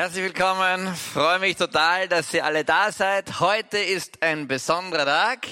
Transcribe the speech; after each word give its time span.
Herzlich 0.00 0.24
willkommen. 0.24 0.94
Freue 0.94 1.38
mich 1.40 1.56
total, 1.56 2.08
dass 2.08 2.32
ihr 2.32 2.42
alle 2.42 2.64
da 2.64 2.90
seid. 2.90 3.38
Heute 3.38 3.76
ist 3.76 4.22
ein 4.22 4.48
besonderer 4.48 5.04
Tag, 5.04 5.46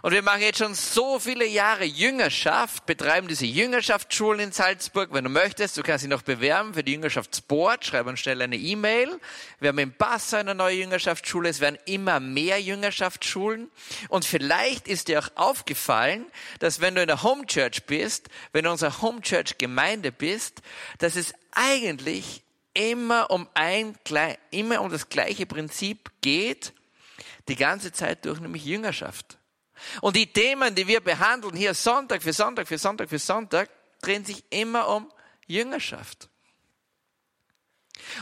Und 0.00 0.12
wir 0.12 0.22
machen 0.22 0.40
jetzt 0.40 0.58
schon 0.58 0.74
so 0.74 1.18
viele 1.18 1.46
Jahre 1.46 1.84
Jüngerschaft, 1.84 2.86
betreiben 2.86 3.28
diese 3.28 3.44
Jüngerschaftsschulen 3.44 4.40
in 4.40 4.52
Salzburg. 4.52 5.10
Wenn 5.12 5.24
du 5.24 5.30
möchtest, 5.30 5.76
du 5.76 5.82
kannst 5.82 6.04
dich 6.04 6.10
noch 6.10 6.22
bewerben 6.22 6.72
für 6.72 6.82
die 6.82 6.92
Jüngerschaftsboard, 6.92 7.84
schreib 7.84 8.06
uns 8.06 8.20
schnell 8.20 8.40
eine 8.40 8.56
E-Mail. 8.56 9.20
Wir 9.60 9.68
haben 9.68 9.78
in 9.78 9.92
Passau 9.92 10.38
eine 10.38 10.54
neue 10.54 10.76
Jüngerschaftsschule, 10.76 11.50
es 11.50 11.60
werden 11.60 11.78
immer 11.84 12.20
mehr 12.20 12.60
Jüngerschaftsschulen. 12.60 13.70
Und 14.08 14.24
vielleicht 14.24 14.88
ist 14.88 15.08
dir 15.08 15.20
auch 15.20 15.28
aufgefallen, 15.34 16.24
dass 16.60 16.80
wenn 16.80 16.94
du 16.94 17.02
in 17.02 17.08
der 17.08 17.22
Home 17.22 17.46
Church 17.46 17.84
bist, 17.84 18.28
wenn 18.52 18.64
du 18.64 18.70
in 18.70 18.72
unserer 18.72 19.02
Home 19.02 19.20
Church 19.20 19.58
Gemeinde 19.58 20.10
bist, 20.12 20.62
dass 20.98 21.16
es 21.16 21.34
eigentlich 21.50 22.42
immer 22.74 23.30
um 23.30 23.48
ein, 23.54 23.96
immer 24.50 24.80
um 24.80 24.90
das 24.90 25.08
gleiche 25.08 25.46
Prinzip 25.46 26.10
geht, 26.22 26.72
die 27.48 27.56
ganze 27.56 27.92
Zeit 27.92 28.24
durch, 28.24 28.40
nämlich 28.40 28.64
Jüngerschaft. 28.64 29.38
Und 30.00 30.16
die 30.16 30.32
Themen, 30.32 30.74
die 30.74 30.86
wir 30.86 31.00
behandeln 31.00 31.56
hier 31.56 31.74
Sonntag 31.74 32.22
für 32.22 32.32
Sonntag 32.32 32.68
für 32.68 32.78
Sonntag 32.78 33.08
für 33.08 33.18
Sonntag, 33.18 33.70
drehen 34.00 34.24
sich 34.24 34.44
immer 34.50 34.88
um 34.88 35.10
Jüngerschaft. 35.46 36.28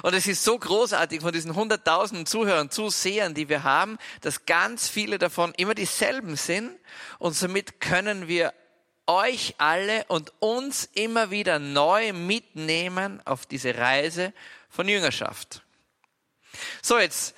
Und 0.03 0.15
es 0.15 0.27
ist 0.27 0.45
so 0.45 0.59
großartig 0.59 1.21
von 1.21 1.33
diesen 1.33 1.55
hunderttausenden 1.55 2.27
Zuhörern, 2.27 2.71
Zusehern, 2.71 3.35
die 3.35 3.49
wir 3.49 3.65
haben, 3.65 3.99
dass 4.21 4.47
ganz 4.47 4.89
viele 4.89 5.19
davon 5.19 5.53
immer 5.57 5.75
dieselben 5.75 6.37
sind. 6.37 6.77
Und 7.19 7.35
somit 7.35 7.81
können 7.81 8.29
wir 8.29 8.53
euch 9.07 9.55
alle 9.59 10.05
und 10.07 10.33
uns 10.41 10.89
immer 10.95 11.31
wieder 11.31 11.59
neu 11.59 12.13
mitnehmen 12.13 13.21
auf 13.25 13.47
diese 13.47 13.77
Reise 13.77 14.33
von 14.69 14.89
Jüngerschaft. 14.89 15.63
So, 16.83 16.99
jetzt 16.99 17.35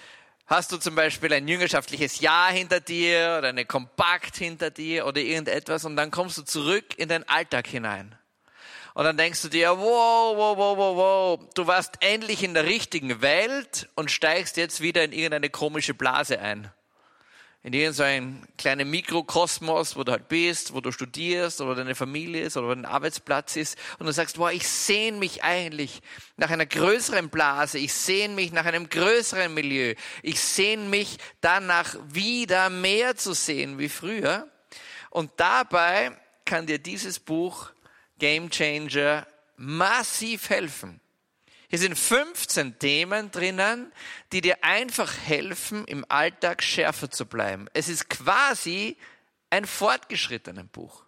Hast 0.52 0.70
du 0.70 0.76
zum 0.76 0.94
Beispiel 0.94 1.32
ein 1.32 1.48
jüngerschaftliches 1.48 2.20
Jahr 2.20 2.52
hinter 2.52 2.80
dir 2.80 3.36
oder 3.38 3.48
eine 3.48 3.64
Kompakt 3.64 4.36
hinter 4.36 4.70
dir 4.70 5.06
oder 5.06 5.22
irgendetwas 5.22 5.86
und 5.86 5.96
dann 5.96 6.10
kommst 6.10 6.36
du 6.36 6.42
zurück 6.42 6.84
in 6.98 7.08
den 7.08 7.26
Alltag 7.26 7.66
hinein. 7.66 8.14
Und 8.92 9.04
dann 9.04 9.16
denkst 9.16 9.40
du 9.40 9.48
dir, 9.48 9.70
wow, 9.70 10.36
wow, 10.36 10.58
wow, 10.58 10.76
wow, 10.76 10.96
wow, 10.96 11.48
du 11.54 11.66
warst 11.66 11.94
endlich 12.00 12.42
in 12.42 12.52
der 12.52 12.66
richtigen 12.66 13.22
Welt 13.22 13.88
und 13.94 14.10
steigst 14.10 14.58
jetzt 14.58 14.82
wieder 14.82 15.02
in 15.02 15.12
irgendeine 15.12 15.48
komische 15.48 15.94
Blase 15.94 16.38
ein 16.38 16.70
in 17.64 17.72
irgendeinem 17.74 18.42
kleinen 18.58 18.90
Mikrokosmos, 18.90 19.94
wo 19.94 20.02
du 20.02 20.10
halt 20.10 20.28
bist, 20.28 20.74
wo 20.74 20.80
du 20.80 20.90
studierst 20.90 21.60
oder 21.60 21.76
deine 21.76 21.94
Familie 21.94 22.42
ist 22.42 22.56
oder 22.56 22.74
dein 22.74 22.84
Arbeitsplatz 22.84 23.54
ist 23.56 23.78
und 23.98 24.06
du 24.06 24.12
sagst, 24.12 24.38
wow, 24.38 24.50
ich 24.50 24.66
sehne 24.66 25.18
mich 25.18 25.44
eigentlich 25.44 26.02
nach 26.36 26.50
einer 26.50 26.66
größeren 26.66 27.28
Blase, 27.28 27.78
ich 27.78 27.94
sehne 27.94 28.34
mich 28.34 28.52
nach 28.52 28.64
einem 28.64 28.88
größeren 28.88 29.54
Milieu, 29.54 29.94
ich 30.22 30.40
sehne 30.40 30.88
mich 30.88 31.18
danach 31.40 31.94
wieder 32.08 32.68
mehr 32.68 33.14
zu 33.16 33.32
sehen 33.32 33.78
wie 33.78 33.88
früher 33.88 34.48
und 35.10 35.30
dabei 35.36 36.10
kann 36.44 36.66
dir 36.66 36.80
dieses 36.80 37.20
Buch 37.20 37.70
Game 38.18 38.50
Changer 38.50 39.26
massiv 39.56 40.50
helfen. 40.50 41.01
Hier 41.72 41.78
sind 41.78 41.98
15 41.98 42.78
Themen 42.78 43.30
drinnen, 43.30 43.90
die 44.30 44.42
dir 44.42 44.62
einfach 44.62 45.10
helfen, 45.24 45.86
im 45.86 46.04
Alltag 46.06 46.62
schärfer 46.62 47.10
zu 47.10 47.24
bleiben. 47.24 47.66
Es 47.72 47.88
ist 47.88 48.10
quasi 48.10 48.98
ein 49.48 49.64
fortgeschrittenes 49.64 50.66
Buch. 50.70 51.02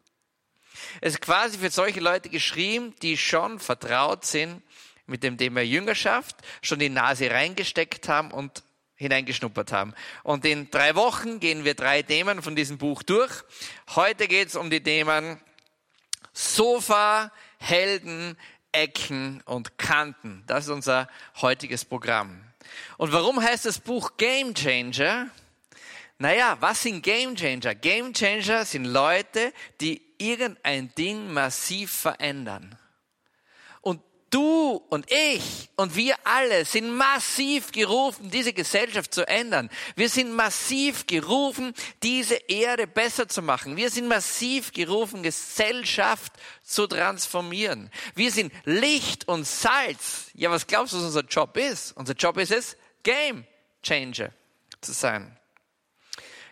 Es 1.03 1.12
ist 1.12 1.20
quasi 1.20 1.58
für 1.58 1.69
solche 1.69 2.00
Leute 2.00 2.30
geschrieben, 2.30 2.94
die 3.03 3.19
schon 3.19 3.58
vertraut 3.58 4.24
sind 4.24 4.62
mit 5.04 5.22
dem 5.22 5.36
Thema 5.36 5.60
Jüngerschaft, 5.60 6.36
schon 6.62 6.78
die 6.78 6.88
Nase 6.88 7.30
reingesteckt 7.30 8.08
haben 8.08 8.30
und 8.30 8.62
hineingeschnuppert 8.94 9.70
haben. 9.70 9.92
Und 10.22 10.47
in 10.47 10.70
drei 10.70 10.94
Wochen 10.94 11.41
gehen 11.41 11.66
wir 11.66 11.74
drei 11.74 12.00
Themen 12.00 12.41
von 12.41 12.56
diesem 12.56 12.78
Buch 12.78 13.03
durch. 13.03 13.42
Heute 13.94 14.28
geht 14.28 14.48
es 14.48 14.56
um 14.56 14.70
die 14.70 14.82
Themen 14.82 15.38
Sofa, 16.32 17.30
Helden, 17.58 18.38
Ecken 18.74 19.42
und 19.46 19.78
Kanten. 19.78 20.42
Das 20.46 20.64
ist 20.64 20.70
unser 20.70 21.08
heutiges 21.40 21.84
Programm. 21.84 22.40
Und 22.98 23.12
warum 23.12 23.42
heißt 23.42 23.64
das 23.64 23.78
Buch 23.78 24.16
Game 24.16 24.54
Changer? 24.54 25.28
Naja, 26.18 26.56
was 26.60 26.82
sind 26.82 27.02
Game 27.02 27.34
Changer? 27.36 27.74
Game 27.74 28.12
Changer 28.12 28.64
sind 28.64 28.84
Leute, 28.84 29.52
die 29.80 30.02
irgendein 30.18 30.94
Ding 30.94 31.32
massiv 31.32 31.90
verändern 31.90 32.76
du 34.34 34.83
und 34.89 35.06
ich 35.11 35.71
und 35.77 35.95
wir 35.95 36.17
alle 36.25 36.65
sind 36.65 36.91
massiv 36.91 37.71
gerufen, 37.71 38.31
diese 38.31 38.53
Gesellschaft 38.53 39.15
zu 39.15 39.27
ändern. 39.28 39.71
Wir 39.95 40.09
sind 40.09 40.33
massiv 40.33 41.06
gerufen, 41.06 41.72
diese 42.03 42.34
Erde 42.34 42.87
besser 42.87 43.28
zu 43.28 43.43
machen. 43.43 43.77
Wir 43.77 43.91
sind 43.91 44.09
massiv 44.09 44.72
gerufen, 44.72 45.22
Gesellschaft 45.22 46.33
zu 46.62 46.87
transformieren. 46.87 47.91
Wir 48.15 48.33
sind 48.33 48.53
Licht 48.65 49.28
und 49.28 49.47
Salz. 49.47 50.31
Ja, 50.34 50.51
was 50.51 50.66
glaubst 50.66 50.93
du, 50.95 50.97
was 50.97 51.05
unser 51.05 51.25
Job 51.25 51.56
ist? 51.56 51.93
Unser 51.97 52.15
Job 52.15 52.37
ist 52.39 52.51
es, 52.51 52.77
Game 53.05 53.47
Changer 53.83 54.31
zu 54.81 54.93
sein. 54.93 55.39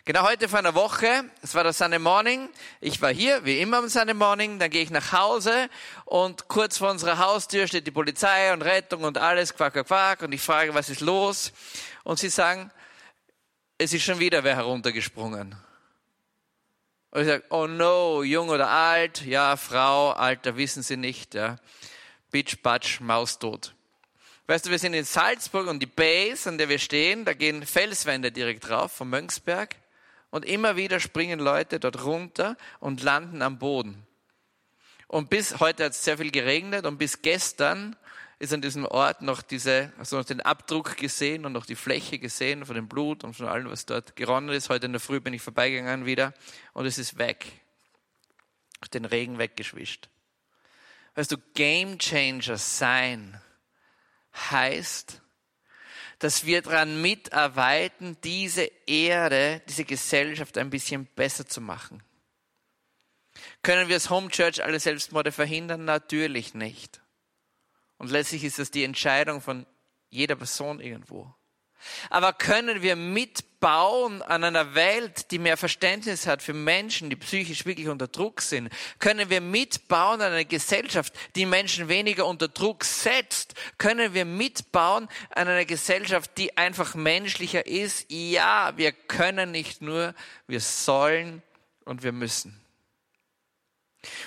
Genau 0.04 0.24
heute 0.24 0.48
vor 0.48 0.58
einer 0.58 0.74
Woche, 0.74 1.30
es 1.42 1.54
war 1.54 1.62
das 1.62 1.78
Sunday 1.78 2.00
Morning, 2.00 2.48
ich 2.80 3.00
war 3.00 3.12
hier, 3.12 3.44
wie 3.44 3.60
immer 3.60 3.78
am 3.78 3.88
Sunday 3.88 4.14
Morning, 4.14 4.58
dann 4.58 4.68
gehe 4.68 4.82
ich 4.82 4.90
nach 4.90 5.12
Hause 5.12 5.70
und 6.06 6.48
kurz 6.48 6.78
vor 6.78 6.90
unserer 6.90 7.18
Haustür 7.18 7.68
steht 7.68 7.86
die 7.86 7.92
Polizei 7.92 8.52
und 8.52 8.62
Rettung 8.62 9.04
und 9.04 9.16
alles, 9.16 9.54
quack, 9.54 9.74
quack, 9.74 9.86
quack, 9.86 10.22
und 10.22 10.32
ich 10.32 10.40
frage, 10.40 10.74
was 10.74 10.90
ist 10.90 11.02
los? 11.02 11.52
Und 12.02 12.18
sie 12.18 12.30
sagen, 12.30 12.72
es 13.78 13.92
ist 13.92 14.02
schon 14.02 14.18
wieder 14.18 14.42
wer 14.42 14.56
heruntergesprungen. 14.56 15.54
Und 17.12 17.20
ich 17.20 17.28
sage, 17.28 17.44
oh 17.50 17.68
no, 17.68 18.24
jung 18.24 18.48
oder 18.48 18.70
alt, 18.70 19.24
ja, 19.24 19.56
Frau, 19.56 20.10
Alter, 20.10 20.56
wissen 20.56 20.82
Sie 20.82 20.96
nicht, 20.96 21.34
ja. 21.34 21.58
Bitch, 22.32 22.60
Batsch, 22.60 22.98
Maus 22.98 23.38
tot. 23.38 23.72
Weißt 24.48 24.66
du, 24.66 24.70
wir 24.70 24.80
sind 24.80 24.94
in 24.94 25.04
Salzburg 25.04 25.68
und 25.68 25.78
die 25.78 25.86
Base, 25.86 26.48
an 26.48 26.58
der 26.58 26.68
wir 26.68 26.80
stehen, 26.80 27.24
da 27.24 27.34
gehen 27.34 27.64
Felswände 27.64 28.32
direkt 28.32 28.68
drauf 28.68 28.90
vom 28.90 29.08
Mönchsberg. 29.08 29.76
Und 30.32 30.46
immer 30.46 30.76
wieder 30.76 30.98
springen 30.98 31.38
Leute 31.38 31.78
dort 31.78 32.04
runter 32.04 32.56
und 32.80 33.02
landen 33.02 33.42
am 33.42 33.58
Boden. 33.58 34.06
Und 35.06 35.28
bis 35.28 35.60
heute 35.60 35.84
hat 35.84 35.92
es 35.92 36.02
sehr 36.02 36.16
viel 36.16 36.30
geregnet 36.30 36.86
und 36.86 36.96
bis 36.96 37.20
gestern 37.20 37.94
ist 38.38 38.54
an 38.54 38.62
diesem 38.62 38.86
Ort 38.86 39.20
noch 39.20 39.42
diese, 39.42 39.92
also 39.98 40.16
noch 40.16 40.24
den 40.24 40.40
Abdruck 40.40 40.96
gesehen 40.96 41.44
und 41.44 41.52
noch 41.52 41.66
die 41.66 41.76
Fläche 41.76 42.18
gesehen 42.18 42.64
von 42.64 42.74
dem 42.74 42.88
Blut 42.88 43.22
und 43.22 43.34
von 43.34 43.46
allem, 43.46 43.70
was 43.70 43.86
dort 43.86 44.16
geronnen 44.16 44.48
ist. 44.48 44.70
Heute 44.70 44.86
in 44.86 44.92
der 44.92 45.00
Früh 45.00 45.20
bin 45.20 45.34
ich 45.34 45.42
vorbeigegangen 45.42 46.06
wieder 46.06 46.32
und 46.72 46.86
es 46.86 46.98
ist 46.98 47.18
weg. 47.18 47.46
Den 48.92 49.04
Regen 49.04 49.38
weggeschwischt. 49.38 50.08
Weißt 51.14 51.30
du, 51.30 51.36
Game 51.54 51.98
Changer 51.98 52.56
sein 52.56 53.40
heißt, 54.34 55.21
dass 56.22 56.46
wir 56.46 56.62
daran 56.62 57.02
mitarbeiten, 57.02 58.16
diese 58.22 58.70
Erde, 58.86 59.60
diese 59.68 59.84
Gesellschaft 59.84 60.56
ein 60.56 60.70
bisschen 60.70 61.06
besser 61.16 61.46
zu 61.48 61.60
machen. 61.60 62.00
Können 63.62 63.88
wir 63.88 63.96
als 63.96 64.08
Home 64.08 64.28
Church 64.28 64.62
alle 64.62 64.78
Selbstmorde 64.78 65.32
verhindern? 65.32 65.84
Natürlich 65.84 66.54
nicht. 66.54 67.00
Und 67.98 68.12
letztlich 68.12 68.44
ist 68.44 68.60
das 68.60 68.70
die 68.70 68.84
Entscheidung 68.84 69.40
von 69.40 69.66
jeder 70.10 70.36
Person 70.36 70.78
irgendwo. 70.78 71.34
Aber 72.10 72.32
können 72.32 72.82
wir 72.82 72.96
mitbauen 72.96 74.22
an 74.22 74.44
einer 74.44 74.74
Welt, 74.74 75.30
die 75.30 75.38
mehr 75.38 75.56
Verständnis 75.56 76.26
hat 76.26 76.42
für 76.42 76.52
Menschen, 76.52 77.10
die 77.10 77.16
psychisch 77.16 77.66
wirklich 77.66 77.88
unter 77.88 78.08
Druck 78.08 78.40
sind? 78.40 78.70
Können 78.98 79.30
wir 79.30 79.40
mitbauen 79.40 80.20
an 80.20 80.32
einer 80.32 80.44
Gesellschaft, 80.44 81.12
die 81.34 81.46
Menschen 81.46 81.88
weniger 81.88 82.26
unter 82.26 82.48
Druck 82.48 82.84
setzt? 82.84 83.54
Können 83.78 84.14
wir 84.14 84.24
mitbauen 84.24 85.08
an 85.30 85.48
einer 85.48 85.64
Gesellschaft, 85.64 86.30
die 86.38 86.56
einfach 86.56 86.94
menschlicher 86.94 87.66
ist? 87.66 88.06
Ja, 88.08 88.72
wir 88.76 88.92
können 88.92 89.50
nicht 89.50 89.82
nur, 89.82 90.14
wir 90.46 90.60
sollen 90.60 91.42
und 91.84 92.02
wir 92.02 92.12
müssen. 92.12 92.61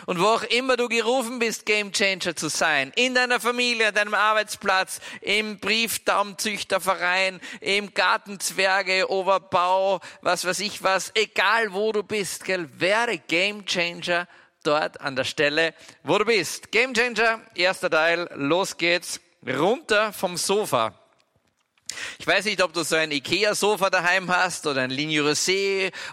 Und 0.06 0.20
wo 0.20 0.26
auch 0.26 0.44
immer 0.44 0.78
du 0.78 0.88
gerufen 0.88 1.40
bist, 1.40 1.66
Gamechanger 1.66 2.36
zu 2.36 2.50
sein, 2.50 2.94
in 2.96 3.14
deiner 3.14 3.40
Familie, 3.40 3.92
deinem 3.92 4.14
Arbeitsplatz, 4.14 5.00
im 5.22 5.60
Briefdaumzüchterverein, 5.60 7.42
im 7.60 7.94
Gartenzwerge, 7.94 9.10
Oberbau, 9.10 10.00
was 10.22 10.46
weiß 10.46 10.60
ich 10.62 10.84
was, 10.84 11.12
egal 11.16 11.74
wo 11.74 11.92
du 11.92 12.04
bist, 12.04 12.46
gell, 12.46 12.70
wäre 12.78 13.18
Gamechanger 13.18 14.28
dort 14.64 15.02
an 15.02 15.16
der 15.16 15.26
Stelle, 15.26 15.74
wo 16.04 16.18
du 16.18 16.26
bist. 16.26 16.72
Gamechanger, 16.72 17.42
erster 17.54 17.90
Teil, 17.90 18.30
los 18.36 18.78
geht's, 18.78 19.20
runter 19.46 20.14
vom 20.14 20.38
Sofa. 20.38 20.94
Ich 22.20 22.28
weiß 22.28 22.46
nicht, 22.46 22.62
ob 22.62 22.74
du 22.74 22.84
so 22.84 22.96
ein 22.96 23.12
Ikea-Sofa 23.12 23.90
daheim 23.90 24.30
hast 24.30 24.68
oder 24.68 24.82
ein 24.82 24.90
Ligne 24.90 25.24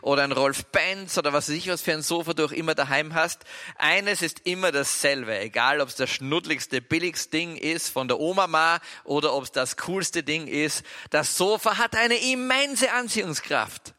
oder 0.03 0.23
ein 0.23 0.33
Rolf 0.33 0.65
Benz 0.67 1.19
oder 1.19 1.33
was 1.33 1.49
weiß 1.49 1.57
ich, 1.57 1.69
was 1.69 1.83
für 1.83 1.93
ein 1.93 2.03
Sofa 2.03 2.35
du 2.35 2.45
auch 2.45 2.53
immer 2.53 2.75
daheim 2.75 3.15
hast. 3.15 3.43
Eines 3.77 4.23
ist 4.23 4.41
immer 4.45 4.73
dasselbe, 4.73 5.39
egal 5.39 5.81
ob 5.81 5.89
es 5.89 5.97
das 5.97 6.11
schnuddligste, 6.11 6.81
billigste 6.81 7.31
Ding 7.31 7.57
ist 7.57 7.89
von 7.89 8.09
der 8.09 8.21
Oma 8.21 8.81
oder 9.05 9.33
ob 9.35 9.45
es 9.45 9.53
das 9.53 9.77
coolste 9.79 10.23
Ding 10.23 10.47
ist. 10.47 10.85
Das 11.11 11.37
Sofa 11.37 11.79
hat 11.79 11.97
eine 11.97 12.17
immense 12.17 12.93
Anziehungskraft. 12.93 13.95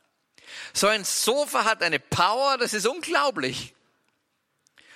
So 0.73 0.87
ein 0.87 1.03
Sofa 1.03 1.65
hat 1.65 1.81
eine 1.81 1.99
Power, 1.99 2.57
das 2.57 2.73
ist 2.73 2.87
unglaublich. 2.87 3.73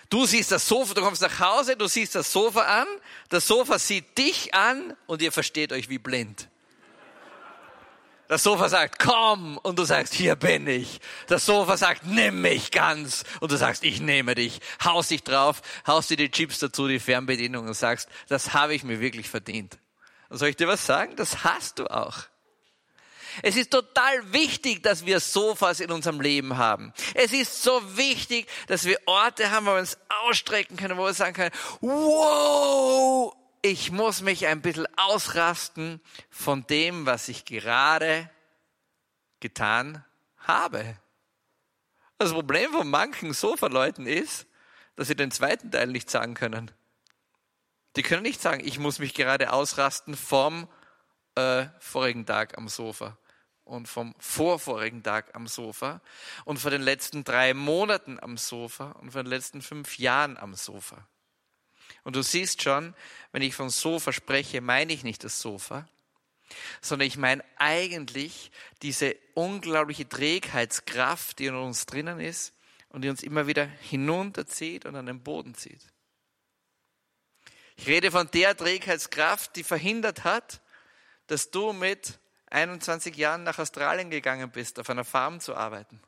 Du 0.10 0.26
siehst 0.26 0.52
das 0.52 0.68
Sofa, 0.68 0.94
du 0.94 1.02
kommst 1.02 1.22
nach 1.22 1.40
Hause, 1.40 1.76
du 1.76 1.88
siehst 1.88 2.16
das 2.16 2.32
Sofa 2.32 2.62
an, 2.62 2.88
das 3.30 3.46
Sofa 3.48 3.78
sieht 3.78 4.18
dich 4.18 4.54
an 4.54 4.96
und 5.06 5.22
ihr 5.22 5.32
versteht 5.32 5.74
euch 5.74 5.90
wie 5.90 5.98
blind. 5.98 6.48
Das 8.28 8.44
Sofa 8.44 8.68
sagt, 8.68 9.00
komm, 9.00 9.58
und 9.58 9.80
du 9.80 9.86
sagst, 9.86 10.14
hier 10.14 10.36
bin 10.36 10.68
ich. 10.68 11.00
Das 11.28 11.46
Sofa 11.46 11.78
sagt, 11.78 12.06
nimm 12.06 12.42
mich 12.42 12.72
ganz, 12.72 13.24
und 13.40 13.52
du 13.52 13.58
sagst, 13.58 13.84
ich 13.84 14.02
nehme 14.02 14.36
dich. 14.36 14.60
Haust 14.84 15.12
dich 15.12 15.24
drauf, 15.24 15.62
haust 15.86 16.10
dir 16.10 16.18
die 16.18 16.30
Chips 16.30 16.60
dazu, 16.60 16.88
die 16.88 17.00
Fernbedienung 17.00 17.68
und 17.68 17.74
sagst, 17.74 18.10
das 18.28 18.54
habe 18.54 18.76
ich 18.76 18.84
mir 18.84 19.00
wirklich 19.00 19.30
verdient. 19.30 19.78
Und 20.30 20.38
soll 20.38 20.50
ich 20.50 20.58
dir 20.58 20.68
was 20.68 20.86
sagen? 20.86 21.16
Das 21.16 21.46
hast 21.46 21.80
du 21.80 21.88
auch. 21.88 22.18
Es 23.44 23.56
ist 23.56 23.72
total 23.72 24.34
wichtig, 24.34 24.84
dass 24.84 25.06
wir 25.06 25.20
Sofas 25.20 25.80
in 25.80 25.92
unserem 25.92 26.20
Leben 26.20 26.58
haben. 26.58 26.92
Es 27.14 27.34
ist 27.34 27.62
so 27.62 27.82
wichtig, 27.96 28.48
dass 28.68 28.86
wir 28.86 29.00
Orte 29.06 29.52
haben, 29.52 29.68
wo 29.68 29.72
wir 29.72 29.80
uns 29.80 29.98
ausstrecken 30.26 30.76
können, 30.76 30.98
wo 30.98 31.06
wir 31.06 31.14
sagen 31.14 31.34
können, 31.34 31.52
wow, 31.82 33.34
ich 33.68 33.92
muss 33.92 34.22
mich 34.22 34.48
ein 34.48 34.62
bisschen 34.62 34.88
ausrasten 34.98 36.02
von 36.30 36.66
dem, 36.68 37.06
was 37.06 37.28
ich 37.28 37.44
gerade 37.44 38.30
getan 39.42 40.06
habe. 40.38 40.98
Das 42.18 42.32
Problem 42.32 42.72
von 42.72 42.90
manchen 42.90 43.34
Sofa-Leuten 43.34 44.08
ist, 44.08 44.48
dass 44.96 45.10
sie 45.10 45.16
den 45.16 45.32
zweiten 45.32 45.70
Teil 45.70 45.88
nicht 45.88 46.10
sagen 46.10 46.34
können. 46.34 46.72
Die 47.96 48.04
können 48.04 48.24
nicht 48.24 48.42
sagen, 48.42 48.66
ich 48.66 48.80
muss 48.80 49.00
mich 49.00 49.14
gerade 49.14 49.52
ausrasten 49.52 50.16
vom 50.16 50.68
äh, 51.36 51.66
vorigen 51.80 52.26
Tag 52.26 52.58
am 52.58 52.70
Sofa 52.70 53.18
und 53.66 53.88
vom 53.88 54.16
vorvorigen 54.18 55.04
Tag 55.04 55.36
am 55.36 55.48
Sofa 55.48 56.02
und 56.46 56.58
vor 56.58 56.72
den 56.72 56.82
letzten 56.82 57.24
drei 57.26 57.54
Monaten 57.54 58.18
am 58.20 58.38
Sofa 58.38 58.92
und 58.94 59.12
vor 59.12 59.24
den 59.24 59.30
letzten 59.30 59.62
fünf 59.62 60.00
Jahren 60.00 60.38
am 60.38 60.56
Sofa. 60.56 61.06
Und 62.08 62.16
du 62.16 62.24
siehst 62.24 62.62
schon, 62.62 62.96
wenn 63.34 63.42
ich 63.42 63.54
von 63.54 63.70
Sofa 63.70 64.14
spreche, 64.14 64.62
meine 64.62 64.94
ich 64.94 65.04
nicht 65.04 65.26
das 65.26 65.42
Sofa, 65.42 65.90
sondern 66.80 67.06
ich 67.06 67.18
meine 67.18 67.44
eigentlich 67.58 68.50
diese 68.82 69.18
unglaubliche 69.34 70.08
Trägheitskraft, 70.08 71.38
die 71.38 71.48
in 71.48 71.56
uns 71.56 71.86
drinnen 71.86 72.22
ist 72.22 72.54
und 72.88 73.02
die 73.02 73.10
uns 73.10 73.24
immer 73.24 73.46
wieder 73.46 73.66
hinunterzieht 73.66 74.86
und 74.86 74.96
an 74.96 75.06
den 75.06 75.22
Boden 75.22 75.54
zieht. 75.54 75.82
Ich 77.76 77.88
rede 77.88 78.10
von 78.10 78.32
der 78.32 78.56
Trägheitskraft, 78.56 79.58
die 79.58 79.66
verhindert 79.66 80.24
hat, 80.24 80.62
dass 81.28 81.52
du 81.52 81.74
mit 81.74 82.20
21 82.52 83.18
Jahren 83.18 83.44
nach 83.44 83.60
Australien 83.60 84.10
gegangen 84.10 84.50
bist, 84.50 84.80
auf 84.80 84.90
einer 84.90 85.04
Farm 85.04 85.42
zu 85.42 85.56
arbeiten. 85.56 86.02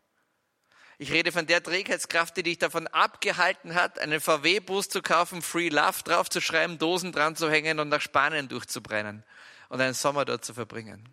Ich 1.01 1.13
rede 1.13 1.31
von 1.31 1.47
der 1.47 1.63
Trägheitskraft, 1.63 2.35
die 2.35 2.43
dich 2.43 2.57
davon 2.57 2.85
abgehalten 2.87 3.73
hat, 3.73 3.99
einen 3.99 4.19
VW-Bus 4.19 4.89
zu 4.89 5.01
kaufen, 5.01 5.41
Free 5.41 5.69
Love 5.69 6.03
draufzuschreiben, 6.03 6.77
Dosen 6.77 7.13
dran 7.13 7.37
zu 7.37 7.49
hängen 7.49 7.79
und 7.79 7.87
nach 7.87 8.01
Spanien 8.01 8.49
durchzubrennen 8.49 9.23
und 9.69 9.79
einen 9.79 9.93
Sommer 9.93 10.25
dort 10.25 10.43
zu 10.43 10.53
verbringen. 10.53 11.07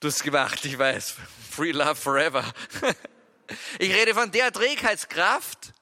Du 0.00 0.08
hast 0.08 0.22
gemacht, 0.22 0.62
ich 0.66 0.78
weiß. 0.78 1.16
Free 1.50 1.72
Love 1.72 1.96
Forever. 1.96 2.44
Ich 3.80 3.92
rede 3.92 4.14
von 4.14 4.30
der 4.30 4.52
Trägheitskraft, 4.52 5.72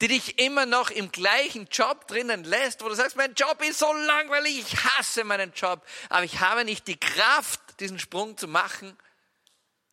die 0.00 0.08
dich 0.08 0.38
immer 0.38 0.64
noch 0.64 0.88
im 0.88 1.12
gleichen 1.12 1.68
Job 1.70 2.06
drinnen 2.06 2.44
lässt, 2.44 2.82
wo 2.82 2.88
du 2.88 2.94
sagst, 2.94 3.16
mein 3.16 3.34
Job 3.34 3.62
ist 3.62 3.80
so 3.80 3.92
langweilig, 3.92 4.60
ich 4.60 4.84
hasse 4.84 5.24
meinen 5.24 5.52
Job, 5.52 5.84
aber 6.08 6.24
ich 6.24 6.40
habe 6.40 6.64
nicht 6.64 6.86
die 6.86 6.98
Kraft, 6.98 7.60
diesen 7.78 7.98
Sprung 7.98 8.38
zu 8.38 8.48
machen 8.48 8.96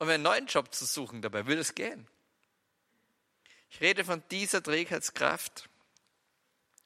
und 0.02 0.10
einen 0.10 0.24
neuen 0.24 0.48
Job 0.48 0.74
zu 0.74 0.86
suchen. 0.86 1.22
Dabei 1.22 1.46
würde 1.46 1.62
es 1.62 1.76
gehen. 1.76 2.08
Ich 3.70 3.82
rede 3.82 4.04
von 4.04 4.24
dieser 4.32 4.64
Trägheitskraft. 4.64 5.70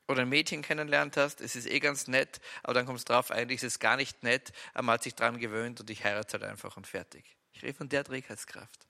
Oder 0.09 0.23
ein 0.23 0.29
Mädchen 0.29 0.61
kennenlernt 0.61 1.15
hast, 1.15 1.39
es 1.39 1.55
ist 1.55 1.65
eh 1.65 1.79
ganz 1.79 2.07
nett, 2.07 2.41
aber 2.61 2.73
dann 2.73 2.85
kommst 2.85 3.07
du 3.07 3.13
drauf, 3.13 3.31
eigentlich 3.31 3.63
ist 3.63 3.75
es 3.75 3.79
gar 3.79 3.95
nicht 3.95 4.21
nett, 4.21 4.51
aber 4.73 4.83
man 4.83 4.93
hat 4.95 5.03
sich 5.03 5.15
dran 5.15 5.39
gewöhnt 5.39 5.79
und 5.79 5.89
ich 5.89 6.03
heirate 6.03 6.33
halt 6.33 6.43
einfach 6.43 6.77
und 6.77 6.85
fertig. 6.85 7.23
Ich 7.53 7.63
rede 7.63 7.73
von 7.73 7.89
der 7.89 8.03
Trägheitskraft. 8.03 8.85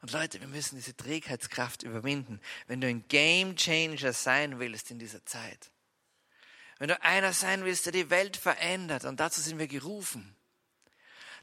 Und 0.00 0.10
Leute, 0.10 0.40
wir 0.40 0.48
müssen 0.48 0.76
diese 0.76 0.96
Trägheitskraft 0.96 1.82
überwinden, 1.84 2.40
wenn 2.66 2.80
du 2.80 2.88
ein 2.88 3.06
Game 3.06 3.54
Changer 3.54 4.14
sein 4.14 4.58
willst 4.58 4.90
in 4.90 4.98
dieser 4.98 5.24
Zeit. 5.26 5.70
Wenn 6.78 6.88
du 6.88 7.00
einer 7.02 7.34
sein 7.34 7.64
willst, 7.64 7.84
der 7.84 7.92
die 7.92 8.08
Welt 8.08 8.38
verändert, 8.38 9.04
und 9.04 9.20
dazu 9.20 9.42
sind 9.42 9.58
wir 9.58 9.68
gerufen, 9.68 10.34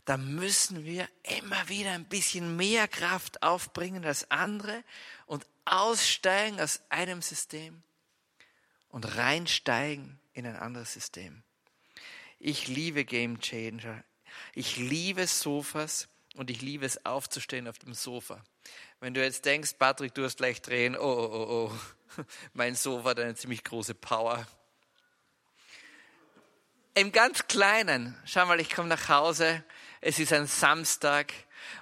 da 0.05 0.17
müssen 0.17 0.85
wir 0.85 1.07
immer 1.23 1.69
wieder 1.69 1.91
ein 1.91 2.05
bisschen 2.05 2.55
mehr 2.55 2.87
Kraft 2.87 3.43
aufbringen 3.43 4.05
als 4.05 4.29
andere 4.31 4.83
und 5.25 5.45
aussteigen 5.65 6.59
aus 6.59 6.81
einem 6.89 7.21
System 7.21 7.83
und 8.89 9.15
reinsteigen 9.17 10.19
in 10.33 10.45
ein 10.45 10.55
anderes 10.55 10.93
System. 10.93 11.43
Ich 12.39 12.67
liebe 12.67 13.05
Game 13.05 13.39
Changer. 13.39 14.03
Ich 14.53 14.77
liebe 14.77 15.27
Sofas 15.27 16.07
und 16.35 16.49
ich 16.49 16.61
liebe 16.61 16.85
es 16.85 17.05
aufzustehen 17.05 17.67
auf 17.67 17.79
dem 17.79 17.93
Sofa. 17.93 18.43
Wenn 18.99 19.13
du 19.13 19.21
jetzt 19.21 19.45
denkst, 19.45 19.75
Patrick, 19.77 20.13
du 20.13 20.23
hast 20.23 20.37
gleich 20.37 20.61
drehen, 20.61 20.97
oh, 20.97 21.01
oh, 21.01 21.31
oh, 21.31 21.71
oh, 22.17 22.23
mein 22.53 22.75
Sofa 22.75 23.09
hat 23.09 23.19
eine 23.19 23.35
ziemlich 23.35 23.63
große 23.63 23.93
Power. 23.93 24.47
Im 26.95 27.11
ganz 27.11 27.47
Kleinen, 27.47 28.17
schau 28.25 28.45
mal, 28.45 28.59
ich 28.59 28.69
komme 28.69 28.89
nach 28.89 29.07
Hause, 29.09 29.63
es 30.01 30.19
ist 30.19 30.33
ein 30.33 30.47
Samstag 30.47 31.33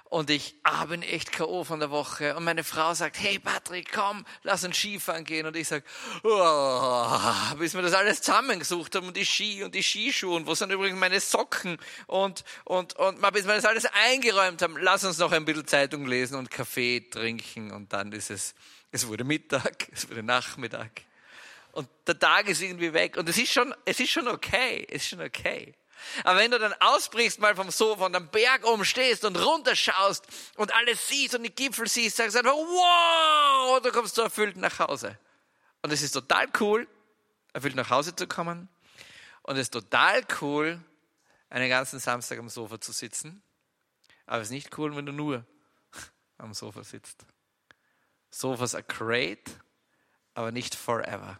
und 0.10 0.30
ich 0.30 0.56
ah, 0.64 0.86
bin 0.86 1.02
echt 1.02 1.34
K.O. 1.34 1.66
von 1.66 1.80
der 1.80 1.92
Woche. 1.92 2.36
Und 2.36 2.46
meine 2.46 2.64
Frau 2.64 2.94
sagt, 2.94 3.20
hey 3.20 3.40
Patrick, 3.40 3.92
komm, 3.92 4.26
lass 4.44 4.64
uns 4.64 4.78
Skifahren 4.78 5.26
gehen. 5.26 5.46
Und 5.46 5.56
ich 5.58 5.68
sage, 5.68 5.84
oh, 6.24 7.56
bis 7.58 7.74
wir 7.74 7.82
das 7.82 7.94
alles 7.94 8.22
zusammengesucht 8.22 8.96
haben 8.96 9.08
und 9.08 9.18
die 9.18 9.26
Ski 9.26 9.64
und 9.64 9.76
die 9.76 9.84
Skischuhe 9.84 10.36
und 10.36 10.48
wo 10.48 10.56
sind 10.56 10.72
übrigens 10.72 10.98
meine 10.98 11.20
Socken 11.20 11.78
und, 12.08 12.46
und, 12.64 12.96
und 12.96 13.34
bis 13.34 13.46
wir 13.46 13.56
das 13.56 13.66
alles 13.66 13.86
eingeräumt 13.86 14.62
haben, 14.62 14.78
lass 14.78 15.04
uns 15.04 15.18
noch 15.18 15.34
ein 15.34 15.44
bisschen 15.44 15.68
Zeitung 15.68 16.06
lesen 16.06 16.36
und 16.36 16.50
Kaffee 16.50 17.02
trinken. 17.02 17.72
Und 17.72 17.92
dann 17.92 18.14
ist 18.14 18.32
es, 18.32 18.56
es 18.92 19.08
wurde 19.08 19.26
Mittag, 19.26 19.90
es 19.92 20.10
wurde 20.10 20.24
Nachmittag. 20.24 21.02
Und 21.74 21.90
der 22.08 22.18
Tag 22.18 22.48
ist 22.48 22.62
irgendwie 22.62 22.94
weg. 22.94 23.18
Und 23.18 23.28
es 23.28 23.38
ist 23.38 23.52
schon, 23.52 23.76
es 23.84 24.00
ist 24.00 24.10
schon 24.10 24.28
okay, 24.30 24.88
es 24.90 25.04
ist 25.04 25.10
schon 25.10 25.22
okay. 25.22 25.76
Aber 26.24 26.40
wenn 26.40 26.52
du 26.52 26.60
dann 26.60 26.74
ausbrichst 26.80 27.40
mal 27.40 27.56
vom 27.56 27.72
Sofa 27.72 28.06
und 28.06 28.16
am 28.16 28.30
Berg 28.30 28.66
oben 28.66 28.86
stehst 28.86 29.26
und 29.26 29.36
runterschaust 29.36 30.26
und 30.56 30.74
alles 30.76 31.08
siehst 31.08 31.36
und 31.36 31.44
die 31.44 31.54
Gipfel 31.54 31.88
siehst, 31.88 32.18
sagst 32.18 32.36
du 32.36 32.40
einfach, 32.40 32.54
wow, 32.54 33.82
du 33.82 33.92
kommst 33.92 34.16
so 34.16 34.22
erfüllt 34.22 34.58
nach 34.58 34.80
Hause. 34.80 35.18
Und 35.82 35.92
es 35.92 36.02
ist 36.02 36.12
total 36.12 36.48
cool, 36.60 36.88
erfüllt 37.54 37.76
nach 37.76 37.90
Hause 37.90 38.16
zu 38.16 38.28
kommen. 38.28 38.70
Und 39.44 39.56
es 39.56 39.64
ist 39.64 39.72
total 39.72 40.26
cool, 40.42 40.80
einen 41.50 41.70
ganzen 41.70 42.00
Samstag 42.00 42.40
am 42.40 42.50
Sofa 42.50 42.80
zu 42.82 42.92
sitzen. 42.92 43.42
Aber 44.26 44.42
es 44.42 44.48
ist 44.48 44.52
nicht 44.52 44.78
cool, 44.78 44.96
wenn 44.96 45.06
du 45.06 45.14
nur 45.14 45.46
am 46.38 46.54
Sofa 46.54 46.84
sitzt. 46.84 47.26
Sofas 48.30 48.76
are 48.76 48.84
great, 48.84 49.50
aber 50.34 50.52
nicht 50.52 50.76
forever. 50.76 51.40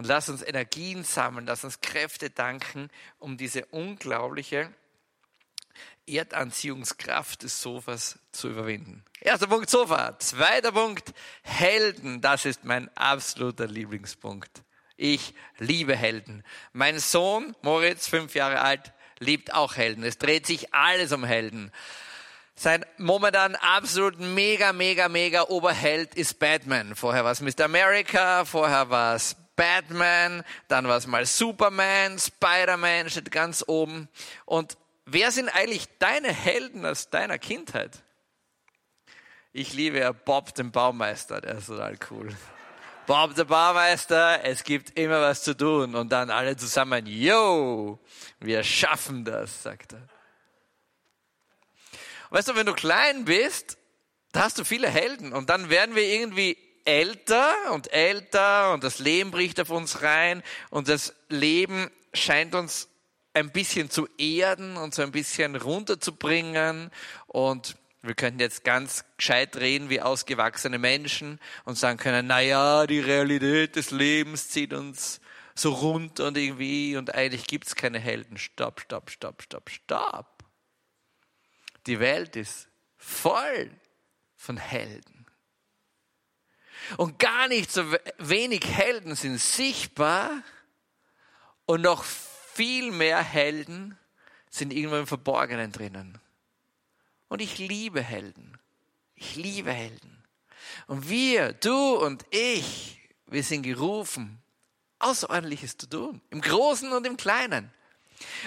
Und 0.00 0.06
lass 0.06 0.30
uns 0.30 0.40
Energien 0.40 1.04
sammeln, 1.04 1.44
lass 1.44 1.62
uns 1.62 1.82
Kräfte 1.82 2.30
danken, 2.30 2.88
um 3.18 3.36
diese 3.36 3.66
unglaubliche 3.66 4.72
Erdanziehungskraft 6.06 7.42
des 7.42 7.60
Sofas 7.60 8.18
zu 8.32 8.48
überwinden. 8.48 9.04
Erster 9.20 9.46
Punkt 9.46 9.68
Sofa. 9.68 10.18
Zweiter 10.18 10.72
Punkt 10.72 11.12
Helden. 11.42 12.22
Das 12.22 12.46
ist 12.46 12.64
mein 12.64 12.88
absoluter 12.96 13.66
Lieblingspunkt. 13.66 14.62
Ich 14.96 15.34
liebe 15.58 15.94
Helden. 15.94 16.44
Mein 16.72 16.98
Sohn 16.98 17.54
Moritz, 17.60 18.06
fünf 18.08 18.34
Jahre 18.34 18.62
alt, 18.62 18.94
liebt 19.18 19.52
auch 19.52 19.76
Helden. 19.76 20.02
Es 20.02 20.16
dreht 20.16 20.46
sich 20.46 20.72
alles 20.72 21.12
um 21.12 21.24
Helden. 21.24 21.70
Sein 22.54 22.86
momentan 22.96 23.54
absolut 23.54 24.18
mega, 24.18 24.72
mega, 24.72 25.10
mega 25.10 25.42
Oberheld 25.42 26.14
ist 26.14 26.38
Batman. 26.38 26.96
Vorher 26.96 27.22
war 27.22 27.32
es 27.32 27.42
Mr. 27.42 27.66
America, 27.66 28.46
vorher 28.46 28.88
war 28.88 29.14
es 29.14 29.36
Batman, 29.60 30.42
dann 30.68 30.88
war 30.88 30.96
es 30.96 31.06
mal 31.06 31.26
Superman, 31.26 32.18
Spider-Man 32.18 33.10
steht 33.10 33.30
ganz 33.30 33.62
oben. 33.66 34.08
Und 34.46 34.78
wer 35.04 35.30
sind 35.30 35.50
eigentlich 35.50 35.86
deine 35.98 36.32
Helden 36.32 36.86
aus 36.86 37.10
deiner 37.10 37.38
Kindheit? 37.38 38.02
Ich 39.52 39.74
liebe 39.74 39.98
ja 39.98 40.12
Bob 40.12 40.54
den 40.54 40.72
Baumeister, 40.72 41.42
der 41.42 41.56
ist 41.56 41.66
total 41.66 41.98
cool. 42.10 42.34
Bob 43.06 43.34
der 43.34 43.44
Baumeister, 43.44 44.42
es 44.44 44.64
gibt 44.64 44.98
immer 44.98 45.20
was 45.20 45.42
zu 45.42 45.54
tun. 45.54 45.94
Und 45.94 46.10
dann 46.10 46.30
alle 46.30 46.56
zusammen, 46.56 47.04
yo, 47.04 47.98
wir 48.38 48.64
schaffen 48.64 49.26
das, 49.26 49.62
sagt 49.62 49.92
er. 49.92 50.08
Weißt 52.30 52.48
du, 52.48 52.54
wenn 52.54 52.64
du 52.64 52.72
klein 52.72 53.26
bist, 53.26 53.76
da 54.32 54.44
hast 54.44 54.58
du 54.58 54.64
viele 54.64 54.88
Helden 54.88 55.34
und 55.34 55.50
dann 55.50 55.68
werden 55.68 55.94
wir 55.96 56.04
irgendwie 56.04 56.56
älter 56.84 57.72
und 57.72 57.92
älter 57.92 58.72
und 58.72 58.84
das 58.84 58.98
Leben 58.98 59.30
bricht 59.30 59.60
auf 59.60 59.70
uns 59.70 60.02
rein 60.02 60.42
und 60.70 60.88
das 60.88 61.14
Leben 61.28 61.90
scheint 62.14 62.54
uns 62.54 62.88
ein 63.34 63.50
bisschen 63.50 63.90
zu 63.90 64.08
erden 64.18 64.76
und 64.76 64.94
so 64.94 65.02
ein 65.02 65.12
bisschen 65.12 65.56
runterzubringen 65.56 66.90
und 67.26 67.76
wir 68.02 68.14
könnten 68.14 68.40
jetzt 68.40 68.64
ganz 68.64 69.04
gescheit 69.18 69.56
reden 69.56 69.90
wie 69.90 70.00
ausgewachsene 70.00 70.78
Menschen 70.78 71.38
und 71.64 71.76
sagen 71.76 71.98
können, 71.98 72.26
na 72.26 72.40
ja, 72.40 72.86
die 72.86 73.00
Realität 73.00 73.76
des 73.76 73.90
Lebens 73.90 74.48
zieht 74.48 74.72
uns 74.72 75.20
so 75.54 75.72
runter 75.72 76.28
und 76.28 76.38
irgendwie 76.38 76.96
und 76.96 77.14
eigentlich 77.14 77.46
gibt's 77.46 77.74
keine 77.76 77.98
Helden. 77.98 78.38
Stopp, 78.38 78.80
stopp, 78.80 79.10
stopp, 79.10 79.42
stopp, 79.42 79.68
stopp. 79.70 80.44
Die 81.86 82.00
Welt 82.00 82.36
ist 82.36 82.68
voll 82.96 83.70
von 84.36 84.56
Helden. 84.56 85.19
Und 86.96 87.18
gar 87.18 87.48
nicht 87.48 87.70
so 87.70 87.84
wenig 88.18 88.66
Helden 88.66 89.14
sind 89.14 89.38
sichtbar 89.38 90.42
und 91.66 91.82
noch 91.82 92.04
viel 92.04 92.90
mehr 92.90 93.22
Helden 93.22 93.96
sind 94.50 94.72
irgendwo 94.72 94.96
im 94.96 95.06
Verborgenen 95.06 95.72
drinnen. 95.72 96.18
Und 97.28 97.40
ich 97.40 97.58
liebe 97.58 98.02
Helden. 98.02 98.58
Ich 99.14 99.36
liebe 99.36 99.72
Helden. 99.72 100.24
Und 100.86 101.08
wir, 101.08 101.52
du 101.52 101.94
und 101.94 102.24
ich, 102.30 102.98
wir 103.26 103.44
sind 103.44 103.62
gerufen, 103.62 104.42
Außerordentliches 104.98 105.76
zu 105.76 105.88
tun. 105.88 106.20
Im 106.30 106.40
Großen 106.40 106.92
und 106.92 107.06
im 107.06 107.16
Kleinen. 107.16 107.72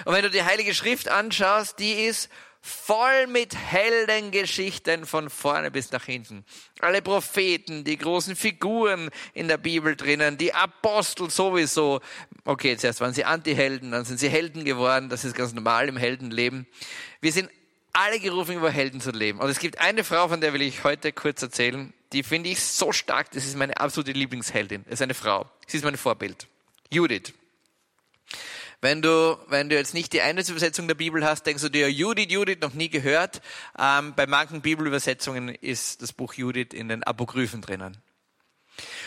Und 0.04 0.12
wenn 0.14 0.22
du 0.22 0.30
die 0.30 0.44
Heilige 0.44 0.74
Schrift 0.74 1.08
anschaust, 1.08 1.78
die 1.78 2.04
ist 2.04 2.28
voll 2.66 3.26
mit 3.26 3.54
Heldengeschichten 3.54 5.04
von 5.04 5.28
vorne 5.28 5.70
bis 5.70 5.92
nach 5.92 6.06
hinten. 6.06 6.46
Alle 6.80 7.02
Propheten, 7.02 7.84
die 7.84 7.98
großen 7.98 8.36
Figuren 8.36 9.10
in 9.34 9.48
der 9.48 9.58
Bibel 9.58 9.96
drinnen, 9.96 10.38
die 10.38 10.54
Apostel 10.54 11.28
sowieso. 11.28 12.00
Okay, 12.46 12.74
zuerst 12.78 13.02
waren 13.02 13.12
sie 13.12 13.26
Anti-Helden, 13.26 13.90
dann 13.90 14.06
sind 14.06 14.18
sie 14.18 14.30
Helden 14.30 14.64
geworden. 14.64 15.10
Das 15.10 15.26
ist 15.26 15.36
ganz 15.36 15.52
normal 15.52 15.88
im 15.88 15.98
Heldenleben. 15.98 16.66
Wir 17.20 17.32
sind 17.32 17.50
alle 17.92 18.18
gerufen, 18.18 18.56
über 18.56 18.70
Helden 18.70 19.02
zu 19.02 19.10
leben. 19.10 19.40
Und 19.40 19.50
es 19.50 19.58
gibt 19.58 19.78
eine 19.78 20.02
Frau, 20.02 20.28
von 20.28 20.40
der 20.40 20.54
will 20.54 20.62
ich 20.62 20.84
heute 20.84 21.12
kurz 21.12 21.42
erzählen. 21.42 21.92
Die 22.14 22.22
finde 22.22 22.48
ich 22.48 22.60
so 22.60 22.92
stark. 22.92 23.30
Das 23.32 23.44
ist 23.44 23.58
meine 23.58 23.76
absolute 23.76 24.12
Lieblingsheldin. 24.12 24.84
Das 24.84 24.94
ist 24.94 25.02
eine 25.02 25.12
Frau. 25.12 25.50
Sie 25.66 25.76
ist 25.76 25.84
mein 25.84 25.98
Vorbild. 25.98 26.46
Judith. 26.90 27.34
Wenn 28.84 29.00
du, 29.00 29.38
wenn 29.46 29.70
du 29.70 29.76
jetzt 29.76 29.94
nicht 29.94 30.12
die 30.12 30.20
eine 30.20 30.42
Übersetzung 30.46 30.88
der 30.88 30.94
Bibel 30.94 31.24
hast, 31.24 31.46
denkst 31.46 31.62
du 31.62 31.70
dir, 31.70 31.90
Judith, 31.90 32.30
Judith, 32.30 32.58
noch 32.60 32.74
nie 32.74 32.90
gehört. 32.90 33.40
Ähm, 33.78 34.12
bei 34.14 34.26
manchen 34.26 34.60
Bibelübersetzungen 34.60 35.48
ist 35.48 36.02
das 36.02 36.12
Buch 36.12 36.34
Judith 36.34 36.74
in 36.74 36.90
den 36.90 37.02
Apokryphen 37.02 37.62
drinnen. 37.62 37.96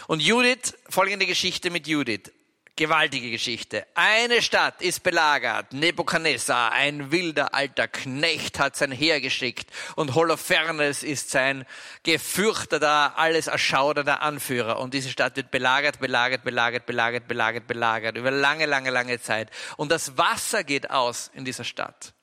Und 0.08 0.24
Judith, 0.24 0.74
folgende 0.90 1.28
Geschichte 1.28 1.70
mit 1.70 1.86
Judith. 1.88 2.32
Gewaltige 2.78 3.32
Geschichte. 3.32 3.88
Eine 3.96 4.44
Stadt 4.44 4.84
ist 4.84 5.02
belagert. 5.02 5.74
Nebukadnezar, 5.74 6.74
ein 6.74 7.12
wilder 7.12 7.56
alter 7.56 7.88
Knecht, 7.88 8.60
hat 8.60 8.76
sein 8.76 8.92
Heer 8.92 9.20
geschickt. 9.20 9.72
Und 9.96 10.14
Holofernes 10.14 11.02
ist 11.02 11.32
sein 11.32 11.66
gefürchteter, 12.04 13.18
alles 13.18 13.48
erschaudernder 13.48 14.22
Anführer. 14.22 14.78
Und 14.80 14.94
diese 14.94 15.10
Stadt 15.10 15.36
wird 15.38 15.50
belagert, 15.50 16.00
belagert, 16.00 16.44
belagert, 16.44 16.86
belagert, 16.86 17.28
belagert, 17.28 17.66
belagert. 17.66 18.16
Über 18.16 18.30
lange, 18.30 18.68
lange, 18.68 18.92
lange 18.92 19.20
Zeit. 19.20 19.50
Und 19.78 19.92
das 19.92 20.20
Wasser 20.20 20.64
geht 20.64 20.92
aus 20.92 21.32
in 21.34 21.46
dieser 21.46 21.64
Stadt. 21.64 22.14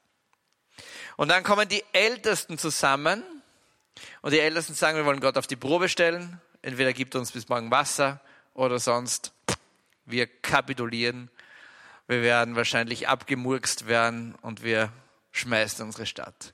Und 1.16 1.32
dann 1.32 1.42
kommen 1.42 1.68
die 1.68 1.82
Ältesten 1.92 2.58
zusammen. 2.58 3.24
Und 4.22 4.32
die 4.32 4.38
Ältesten 4.38 4.74
sagen, 4.74 4.98
wir 4.98 5.04
wollen 5.04 5.18
Gott 5.18 5.36
auf 5.36 5.48
die 5.48 5.56
Probe 5.56 5.88
stellen. 5.88 6.40
Entweder 6.62 6.92
gibt 6.92 7.16
uns 7.16 7.32
bis 7.32 7.48
morgen 7.48 7.72
Wasser 7.72 8.20
oder 8.54 8.78
sonst 8.78 9.33
wir 10.06 10.26
kapitulieren, 10.26 11.30
wir 12.06 12.22
werden 12.22 12.56
wahrscheinlich 12.56 13.08
abgemurkst 13.08 13.86
werden 13.86 14.34
und 14.42 14.62
wir 14.62 14.92
schmeißen 15.32 15.84
unsere 15.84 16.06
Stadt. 16.06 16.52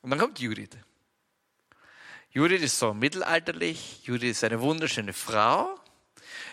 Und 0.00 0.10
dann 0.10 0.18
kommt 0.18 0.38
Judith. 0.38 0.70
Judith 2.30 2.62
ist 2.62 2.78
so 2.78 2.94
mittelalterlich, 2.94 4.02
Judith 4.04 4.30
ist 4.30 4.44
eine 4.44 4.60
wunderschöne 4.60 5.12
Frau. 5.12 5.74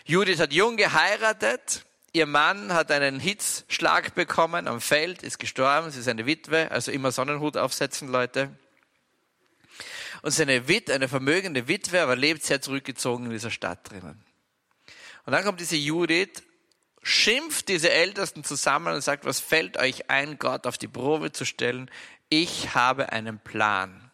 Judith 0.05 0.39
hat 0.39 0.53
jung 0.53 0.77
geheiratet, 0.77 1.85
ihr 2.13 2.25
Mann 2.25 2.73
hat 2.73 2.89
einen 2.89 3.19
Hitzschlag 3.19 4.15
bekommen 4.15 4.67
am 4.67 4.81
Feld, 4.81 5.23
ist 5.23 5.39
gestorben, 5.39 5.91
sie 5.91 5.99
ist 5.99 6.07
eine 6.07 6.25
Witwe, 6.25 6.71
also 6.71 6.91
immer 6.91 7.11
Sonnenhut 7.11 7.57
aufsetzen, 7.57 8.07
Leute. 8.07 8.49
Und 10.21 10.31
seine 10.31 10.67
Witwe, 10.67 10.93
eine 10.93 11.09
vermögende 11.09 11.67
Witwe, 11.67 12.01
aber 12.01 12.15
lebt 12.15 12.43
sehr 12.43 12.61
zurückgezogen 12.61 13.25
in 13.25 13.31
dieser 13.31 13.51
Stadt 13.51 13.91
drinnen. 13.91 14.23
Und 15.25 15.33
dann 15.33 15.43
kommt 15.43 15.59
diese 15.59 15.75
Judith, 15.75 16.43
schimpft 17.01 17.67
diese 17.67 17.91
Ältesten 17.91 18.43
zusammen 18.43 18.93
und 18.93 19.01
sagt, 19.01 19.25
was 19.25 19.39
fällt 19.39 19.77
euch 19.77 20.09
ein, 20.09 20.37
Gott 20.39 20.67
auf 20.67 20.77
die 20.77 20.87
Probe 20.87 21.31
zu 21.31 21.45
stellen? 21.45 21.89
Ich 22.29 22.73
habe 22.73 23.11
einen 23.11 23.39
Plan. 23.39 24.11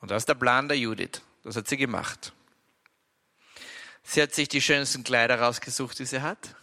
Und 0.00 0.10
das 0.10 0.22
ist 0.22 0.28
der 0.28 0.34
Plan 0.34 0.68
der 0.68 0.78
Judith. 0.78 1.22
Das 1.44 1.56
hat 1.56 1.68
sie 1.68 1.76
gemacht. 1.76 2.32
Sie 4.02 4.20
hat 4.20 4.34
sich 4.34 4.48
die 4.48 4.60
schönsten 4.60 5.04
Kleider 5.04 5.40
rausgesucht, 5.40 5.98
die 5.98 6.06
sie 6.06 6.22
hat. 6.22 6.56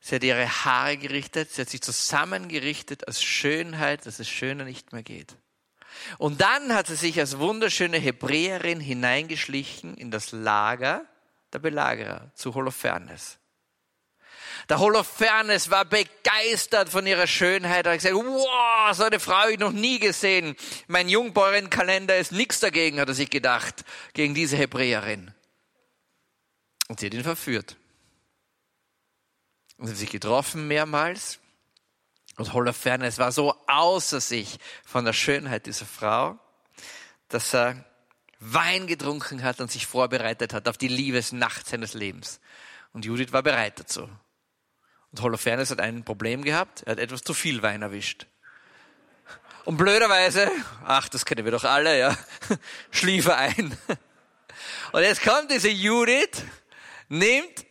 Sie 0.00 0.14
hat 0.16 0.24
ihre 0.24 0.48
Haare 0.48 0.96
gerichtet. 0.96 1.50
Sie 1.50 1.62
hat 1.62 1.70
sich 1.70 1.82
zusammengerichtet 1.82 3.08
als 3.08 3.22
Schönheit, 3.22 4.06
dass 4.06 4.20
es 4.20 4.28
schöner 4.28 4.64
nicht 4.64 4.92
mehr 4.92 5.02
geht. 5.02 5.36
Und 6.18 6.40
dann 6.40 6.74
hat 6.74 6.86
sie 6.86 6.96
sich 6.96 7.18
als 7.18 7.38
wunderschöne 7.38 7.98
Hebräerin 7.98 8.80
hineingeschlichen 8.80 9.96
in 9.96 10.10
das 10.10 10.32
Lager 10.32 11.04
der 11.54 11.60
Belagerer 11.60 12.32
zu 12.34 12.54
Holofernes. 12.54 13.38
Der 14.68 14.78
Holofernes 14.78 15.70
war 15.70 15.84
begeistert 15.84 16.88
von 16.88 17.06
ihrer 17.06 17.26
Schönheit. 17.26 17.86
Er 17.86 17.92
hat 17.92 18.00
gesagt, 18.00 18.16
wow, 18.16 18.94
so 18.94 19.04
eine 19.04 19.20
Frau 19.20 19.34
habe 19.34 19.52
ich 19.52 19.58
noch 19.58 19.72
nie 19.72 19.98
gesehen. 19.98 20.56
Mein 20.88 21.08
Jungbäuerenkalender 21.08 22.16
ist 22.16 22.32
nichts 22.32 22.60
dagegen, 22.60 22.98
hat 22.98 23.08
er 23.08 23.14
sich 23.14 23.30
gedacht, 23.30 23.84
gegen 24.14 24.34
diese 24.34 24.56
Hebräerin. 24.56 25.32
Und 26.88 27.00
sie 27.00 27.06
hat 27.06 27.14
ihn 27.14 27.22
verführt. 27.22 27.76
Und 29.76 29.86
sie 29.86 29.92
haben 29.92 29.98
sich 29.98 30.10
getroffen 30.10 30.66
mehrmals. 30.66 31.38
Und 32.36 32.52
Holofernes 32.52 33.18
war 33.18 33.32
so 33.32 33.54
außer 33.68 34.20
sich 34.20 34.58
von 34.84 35.04
der 35.04 35.12
Schönheit 35.12 35.66
dieser 35.66 35.86
Frau, 35.86 36.38
dass 37.28 37.54
er 37.54 37.84
Wein 38.52 38.86
getrunken 38.86 39.42
hat 39.42 39.60
und 39.60 39.70
sich 39.70 39.86
vorbereitet 39.86 40.52
hat 40.52 40.68
auf 40.68 40.76
die 40.76 40.88
Liebesnacht 40.88 41.66
seines 41.66 41.94
Lebens. 41.94 42.40
Und 42.92 43.04
Judith 43.04 43.32
war 43.32 43.42
bereit 43.42 43.80
dazu. 43.80 44.08
Und 45.10 45.22
Holofernes 45.22 45.70
hat 45.70 45.80
ein 45.80 46.04
Problem 46.04 46.42
gehabt. 46.44 46.82
Er 46.82 46.92
hat 46.92 46.98
etwas 46.98 47.22
zu 47.22 47.32
viel 47.32 47.62
Wein 47.62 47.82
erwischt. 47.82 48.26
Und 49.64 49.78
blöderweise, 49.78 50.50
ach, 50.84 51.08
das 51.08 51.24
kennen 51.24 51.44
wir 51.46 51.52
doch 51.52 51.64
alle, 51.64 51.98
ja, 51.98 52.16
schlief 52.90 53.26
er 53.26 53.38
ein. 53.38 53.76
Und 54.92 55.02
jetzt 55.02 55.22
kommt 55.22 55.50
diese 55.50 55.70
Judith, 55.70 56.42
nimmt 57.08 57.64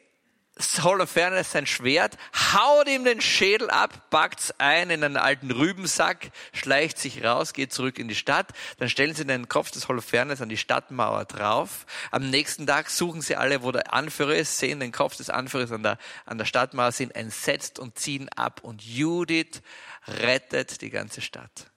Holofernes 0.59 1.51
sein 1.51 1.65
Schwert, 1.65 2.17
haut 2.53 2.87
ihm 2.87 3.03
den 3.03 3.21
Schädel 3.21 3.71
ab, 3.71 4.09
packt's 4.11 4.53
ein 4.59 4.91
in 4.91 5.03
einen 5.03 5.17
alten 5.17 5.49
Rübensack, 5.49 6.29
schleicht 6.53 6.99
sich 6.99 7.23
raus, 7.23 7.53
geht 7.53 7.73
zurück 7.73 7.97
in 7.97 8.07
die 8.07 8.15
Stadt. 8.15 8.49
Dann 8.77 8.87
stellen 8.87 9.15
sie 9.15 9.25
den 9.25 9.49
Kopf 9.49 9.71
des 9.71 9.87
Holofernes 9.87 10.41
an 10.41 10.49
die 10.49 10.57
Stadtmauer 10.57 11.25
drauf. 11.25 11.87
Am 12.11 12.29
nächsten 12.29 12.67
Tag 12.67 12.91
suchen 12.91 13.21
sie 13.21 13.35
alle, 13.35 13.63
wo 13.63 13.71
der 13.71 13.93
Anführer 13.93 14.35
ist, 14.35 14.59
sehen 14.59 14.79
den 14.79 14.91
Kopf 14.91 15.15
des 15.15 15.31
Anführers 15.31 15.71
an 15.71 15.81
der, 15.81 15.97
an 16.25 16.37
der 16.37 16.45
Stadtmauer, 16.45 16.91
sind 16.91 17.15
entsetzt 17.15 17.79
und 17.79 17.97
ziehen 17.97 18.29
ab. 18.29 18.59
Und 18.63 18.83
Judith 18.83 19.61
rettet 20.07 20.81
die 20.81 20.91
ganze 20.91 21.21
Stadt. 21.21 21.71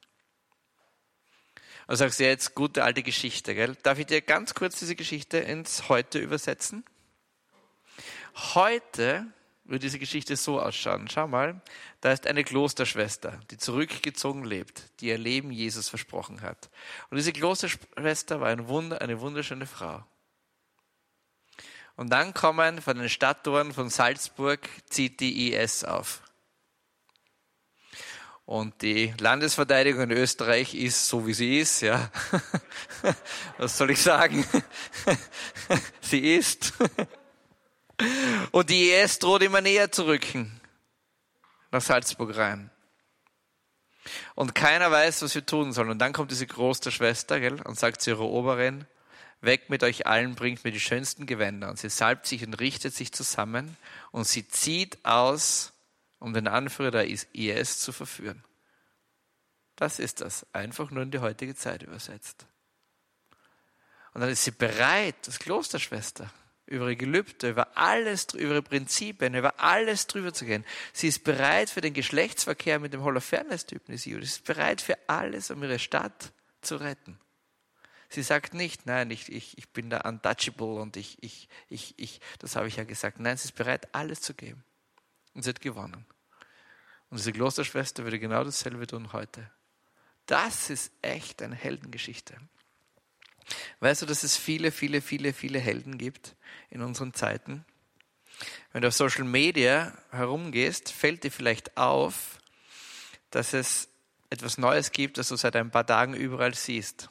Und 1.87 1.97
sagst 1.97 2.21
du 2.21 2.25
jetzt, 2.25 2.55
gute 2.55 2.85
alte 2.85 3.03
Geschichte, 3.03 3.55
gell? 3.55 3.77
Darf 3.83 3.99
ich 3.99 4.07
dir 4.07 4.21
ganz 4.21 4.53
kurz 4.55 4.79
diese 4.79 4.97
Geschichte 4.97 5.39
ins 5.39 5.89
Heute 5.89 6.19
übersetzen? 6.19 6.85
Heute 8.37 9.27
würde 9.65 9.79
diese 9.79 9.99
Geschichte 9.99 10.37
so 10.37 10.61
ausschauen. 10.61 11.09
Schau 11.11 11.27
mal, 11.27 11.61
da 12.03 12.13
ist 12.13 12.27
eine 12.27 12.45
Klosterschwester, 12.45 13.41
die 13.51 13.57
zurückgezogen 13.57 14.45
lebt, 14.45 14.83
die 15.01 15.07
ihr 15.07 15.17
Leben 15.19 15.51
Jesus 15.51 15.89
versprochen 15.89 16.43
hat. 16.43 16.69
Und 17.11 17.17
diese 17.17 17.33
Klosterschwester 17.33 18.41
war 18.41 18.49
ein 18.49 18.69
Wunder, 18.69 19.01
eine 19.01 19.21
wunderschöne 19.21 19.67
Frau. 19.67 20.05
Und 21.97 22.11
dann 22.11 22.35
kommen 22.35 22.83
von 22.83 22.99
den 22.99 23.09
Stadttoren 23.09 23.73
von 23.73 23.89
Salzburg, 23.89 24.69
zieht 24.91 25.21
die 25.21 25.55
IS 25.55 25.85
auf. 25.85 26.23
Und 28.45 28.83
die 28.83 29.15
Landesverteidigung 29.19 30.03
in 30.03 30.11
Österreich 30.13 30.75
ist 30.75 31.09
so, 31.09 31.27
wie 31.27 31.33
sie 31.33 31.59
ist, 31.59 31.81
ja. 31.81 32.13
Was 33.59 33.79
soll 33.79 33.91
ich 33.91 34.01
sagen? 34.01 34.47
sie 36.03 36.35
ist. 36.37 36.75
Und 38.53 38.71
die 38.71 38.91
IS 38.91 39.19
droht 39.19 39.43
immer 39.43 39.61
näher 39.61 39.91
zu 39.91 40.07
rücken. 40.07 40.61
Nach 41.71 41.81
Salzburg 41.81 42.37
rein. 42.37 42.71
Und 44.35 44.55
keiner 44.55 44.91
weiß, 44.91 45.23
was 45.23 45.35
wir 45.35 45.45
tun 45.45 45.73
sollen. 45.73 45.91
Und 45.91 45.99
dann 45.99 46.13
kommt 46.13 46.31
diese 46.31 46.47
große 46.47 46.93
Schwester, 46.93 47.41
gell, 47.41 47.61
und 47.63 47.79
sagt 47.79 48.03
zu 48.03 48.11
ihrer 48.11 48.21
Oberin, 48.21 48.87
weg 49.41 49.69
mit 49.69 49.83
euch 49.83 50.07
allen, 50.07 50.35
bringt 50.35 50.65
mir 50.65 50.73
die 50.73 50.81
schönsten 50.81 51.27
Gewänder. 51.27 51.69
Und 51.69 51.79
sie 51.79 51.89
salbt 51.89 52.27
sich 52.27 52.47
und 52.47 52.55
richtet 52.55 52.95
sich 52.95 53.13
zusammen 53.13 53.77
und 54.13 54.27
sie 54.27 54.47
zieht 54.47 55.05
aus 55.05 55.73
um 56.19 56.33
den 56.33 56.49
Anführer 56.49 56.91
der 56.91 57.09
IS 57.09 57.79
zu 57.81 57.93
verführen. 57.93 58.43
Das 59.77 59.99
ist 59.99 60.23
das, 60.23 60.47
einfach 60.53 60.91
nur 60.91 61.03
in 61.03 61.11
die 61.11 61.19
heutige 61.19 61.55
Zeit 61.55 61.83
übersetzt. 61.83 62.47
Und 64.15 64.23
dann 64.23 64.31
ist 64.31 64.45
sie 64.45 64.51
bereit, 64.51 65.15
das 65.27 65.39
Klosterschwester, 65.39 66.31
über 66.67 66.87
ihre 66.87 66.97
Gelübde, 66.97 67.51
über 67.51 67.77
alles, 67.77 68.27
über 68.35 68.55
ihre 68.55 68.63
Prinzipien, 68.63 69.35
über 69.35 69.61
alles 69.61 70.07
drüber 70.07 70.33
zu 70.33 70.45
gehen. 70.45 70.65
Sie 70.93 71.09
ist 71.09 71.25
bereit 71.25 71.71
für 71.71 71.81
den 71.81 71.95
Geschlechtsverkehr 71.95 72.79
mit 72.79 72.93
dem 72.93 73.03
Holofernes-Typen 73.03 73.97
Sie 73.97 74.13
ist 74.13 74.45
bereit 74.45 74.81
für 74.81 74.99
alles, 75.07 75.51
um 75.51 75.63
ihre 75.63 75.79
Stadt 75.79 76.33
zu 76.61 76.77
retten. 76.77 77.19
Sie 78.09 78.23
sagt 78.23 78.55
nicht, 78.55 78.87
nein, 78.87 79.11
ich, 79.11 79.33
ich, 79.33 79.59
ich 79.59 79.69
bin 79.71 79.91
da 79.91 80.01
untouchable 80.03 80.81
und 80.81 80.97
ich, 80.97 81.23
ich, 81.23 81.49
ich, 81.69 81.95
ich, 81.99 82.21
das 82.39 82.57
habe 82.57 82.69
ich 82.69 82.77
ja 82.77 82.85
gesagt. 82.85 83.19
Nein, 83.21 83.37
sie 83.37 83.47
ist 83.47 83.57
bereit, 83.57 83.89
alles 83.95 84.21
zu 84.21 84.35
geben. 84.35 84.65
Und 85.35 85.43
sie 85.43 85.51
hat 85.51 85.61
gewonnen. 85.61 86.07
Und 87.11 87.19
diese 87.19 87.33
Klosterschwester 87.33 88.05
würde 88.05 88.19
genau 88.19 88.45
dasselbe 88.45 88.87
tun 88.87 89.13
heute. 89.13 89.51
Das 90.27 90.71
ist 90.71 90.93
echt 91.03 91.43
eine 91.43 91.55
Heldengeschichte. 91.55 92.37
Weißt 93.81 94.03
du, 94.03 94.07
dass 94.07 94.23
es 94.23 94.37
viele, 94.37 94.73
viele, 94.73 95.01
viele, 95.01 95.33
viele 95.33 95.59
Helden 95.59 95.99
gibt 95.99 96.35
in 96.71 96.83
unseren 96.83 97.15
Zeiten? 97.15 97.65
Wenn 98.73 98.83
du 98.83 98.89
auf 98.89 98.95
Social 98.95 99.25
Media 99.25 99.97
herumgehst, 100.11 100.91
fällt 100.91 101.25
dir 101.25 101.31
vielleicht 101.31 101.77
auf, 101.77 102.39
dass 103.31 103.53
es 103.53 103.89
etwas 104.31 104.59
Neues 104.59 104.93
gibt, 104.93 105.19
das 105.19 105.29
du 105.29 105.37
seit 105.37 105.57
ein 105.57 105.71
paar 105.71 105.87
Tagen 105.87 106.15
überall 106.15 106.55
siehst. 106.55 107.09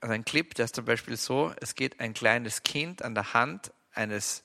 Also 0.00 0.12
ein 0.12 0.24
Clip, 0.24 0.54
der 0.54 0.64
ist 0.64 0.74
zum 0.74 0.84
Beispiel 0.84 1.16
so, 1.16 1.52
es 1.60 1.74
geht 1.74 2.00
ein 2.00 2.14
kleines 2.14 2.62
Kind 2.62 3.02
an 3.02 3.14
der 3.14 3.32
Hand 3.34 3.72
eines, 3.92 4.44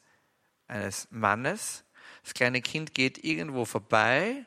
eines 0.68 1.08
Mannes. 1.12 1.84
Das 2.24 2.34
kleine 2.34 2.62
Kind 2.62 2.94
geht 2.94 3.24
irgendwo 3.24 3.66
vorbei 3.66 4.46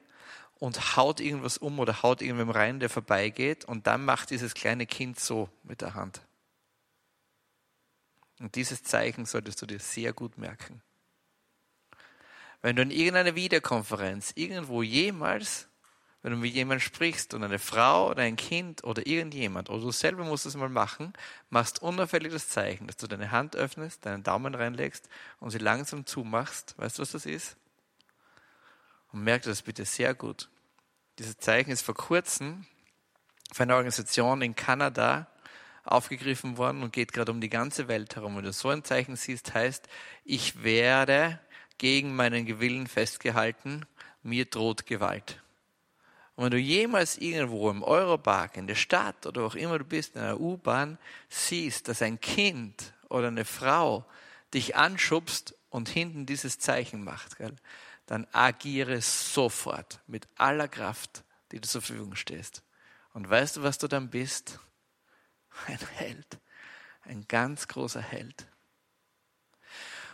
und 0.58 0.96
haut 0.96 1.20
irgendwas 1.20 1.58
um 1.58 1.78
oder 1.78 2.02
haut 2.02 2.22
irgendwem 2.22 2.50
rein, 2.50 2.80
der 2.80 2.88
vorbeigeht 2.88 3.64
und 3.64 3.86
dann 3.86 4.04
macht 4.04 4.30
dieses 4.30 4.54
kleine 4.54 4.86
Kind 4.86 5.20
so 5.20 5.48
mit 5.62 5.80
der 5.82 5.94
Hand. 5.94 6.22
Und 8.38 8.54
dieses 8.54 8.82
Zeichen 8.82 9.24
solltest 9.24 9.60
du 9.62 9.66
dir 9.66 9.78
sehr 9.78 10.12
gut 10.12 10.38
merken. 10.38 10.82
Wenn 12.62 12.76
du 12.76 12.82
in 12.82 12.90
irgendeiner 12.90 13.34
Videokonferenz 13.34 14.32
irgendwo 14.34 14.82
jemals, 14.82 15.68
wenn 16.22 16.32
du 16.32 16.38
mit 16.38 16.54
jemandem 16.54 16.80
sprichst 16.80 17.34
und 17.34 17.44
eine 17.44 17.58
Frau 17.58 18.10
oder 18.10 18.22
ein 18.22 18.36
Kind 18.36 18.82
oder 18.82 19.06
irgendjemand, 19.06 19.70
oder 19.70 19.80
du 19.80 19.92
selber 19.92 20.24
musst 20.24 20.46
es 20.46 20.56
mal 20.56 20.68
machen, 20.68 21.12
machst 21.50 21.82
unauffällig 21.82 22.32
das 22.32 22.48
Zeichen, 22.48 22.88
dass 22.88 22.96
du 22.96 23.06
deine 23.06 23.30
Hand 23.30 23.54
öffnest, 23.56 24.04
deinen 24.04 24.22
Daumen 24.22 24.54
reinlegst 24.54 25.08
und 25.38 25.50
sie 25.50 25.58
langsam 25.58 26.04
zumachst. 26.04 26.74
Weißt 26.78 26.98
du, 26.98 27.02
was 27.02 27.12
das 27.12 27.26
ist? 27.26 27.56
Und 29.16 29.24
merkt 29.24 29.46
das 29.46 29.62
bitte 29.62 29.86
sehr 29.86 30.12
gut. 30.12 30.50
Dieses 31.18 31.38
Zeichen 31.38 31.70
ist 31.70 31.80
vor 31.80 31.94
kurzem 31.94 32.66
für 33.50 33.62
eine 33.62 33.74
Organisation 33.74 34.42
in 34.42 34.54
Kanada 34.54 35.26
aufgegriffen 35.84 36.58
worden 36.58 36.82
und 36.82 36.92
geht 36.92 37.14
gerade 37.14 37.32
um 37.32 37.40
die 37.40 37.48
ganze 37.48 37.88
Welt 37.88 38.14
herum. 38.14 38.36
Wenn 38.36 38.44
du 38.44 38.52
so 38.52 38.68
ein 38.68 38.84
Zeichen 38.84 39.16
siehst, 39.16 39.54
heißt, 39.54 39.88
ich 40.26 40.62
werde 40.62 41.40
gegen 41.78 42.14
meinen 42.14 42.60
Willen 42.60 42.86
festgehalten, 42.86 43.86
mir 44.22 44.44
droht 44.44 44.84
Gewalt. 44.84 45.40
Und 46.34 46.44
wenn 46.44 46.50
du 46.50 46.58
jemals 46.58 47.16
irgendwo 47.16 47.70
im 47.70 47.82
Europark, 47.82 48.58
in 48.58 48.66
der 48.66 48.74
Stadt 48.74 49.24
oder 49.24 49.44
wo 49.44 49.46
auch 49.46 49.54
immer 49.54 49.78
du 49.78 49.86
bist, 49.86 50.14
in 50.14 50.20
einer 50.20 50.38
U-Bahn, 50.38 50.98
siehst, 51.30 51.88
dass 51.88 52.02
ein 52.02 52.20
Kind 52.20 52.92
oder 53.08 53.28
eine 53.28 53.46
Frau 53.46 54.04
dich 54.52 54.76
anschubst 54.76 55.54
und 55.70 55.88
hinten 55.88 56.26
dieses 56.26 56.58
Zeichen 56.58 57.02
macht, 57.02 57.38
gell, 57.38 57.56
dann 58.06 58.26
agiere 58.32 59.00
sofort 59.00 60.00
mit 60.06 60.28
aller 60.36 60.68
Kraft, 60.68 61.24
die 61.52 61.60
du 61.60 61.68
zur 61.68 61.82
Verfügung 61.82 62.14
stehst. 62.14 62.62
Und 63.12 63.28
weißt 63.28 63.56
du, 63.56 63.62
was 63.62 63.78
du 63.78 63.88
dann 63.88 64.10
bist? 64.10 64.58
Ein 65.66 65.78
Held. 65.94 66.38
Ein 67.02 67.26
ganz 67.28 67.68
großer 67.68 68.00
Held. 68.02 68.46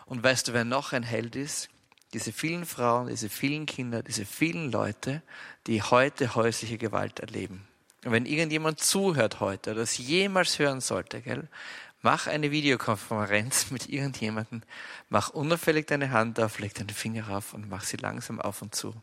Und 0.07 0.23
weißt 0.23 0.49
du, 0.49 0.53
wer 0.53 0.65
noch 0.65 0.93
ein 0.93 1.05
Held 1.05 1.37
ist? 1.37 1.71
Diese 2.13 2.33
vielen 2.33 2.67
Frauen, 2.67 3.09
diese 3.09 3.31
vielen 3.31 3.65
Kinder, 3.65 4.03
diese 4.03 4.27
vielen 4.27 4.71
Leute, 4.71 5.23
die 5.67 5.81
heute 5.81 6.35
häusliche 6.35 6.77
Gewalt 6.77 7.21
erleben. 7.21 7.67
Und 8.05 8.13
wenn 8.13 8.27
irgendjemand 8.27 8.81
zuhört 8.81 9.41
heute, 9.41 9.75
das 9.75 9.97
jemals 9.97 10.59
hören 10.59 10.81
sollte, 10.81 11.23
gell, 11.23 11.49
Mach 12.03 12.27
eine 12.27 12.51
Videokonferenz 12.51 13.71
mit 13.71 13.89
irgendjemandem, 13.89 14.63
mach 15.09 15.31
unauffällig 15.31 15.87
deine 15.87 16.11
Hand 16.11 16.39
auf, 16.41 16.59
leg 16.59 16.75
deine 16.75 16.93
Finger 16.93 17.29
auf 17.31 17.55
und 17.55 17.69
mach 17.69 17.85
sie 17.85 17.97
langsam 17.97 18.41
auf 18.41 18.61
und 18.61 18.75
zu. 18.75 18.95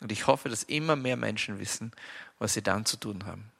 Und 0.00 0.12
ich 0.12 0.26
hoffe, 0.26 0.48
dass 0.48 0.62
immer 0.62 0.96
mehr 0.96 1.16
Menschen 1.16 1.58
wissen, 1.58 1.92
was 2.38 2.54
sie 2.54 2.62
dann 2.62 2.84
zu 2.84 2.96
tun 2.96 3.24
haben. 3.26 3.50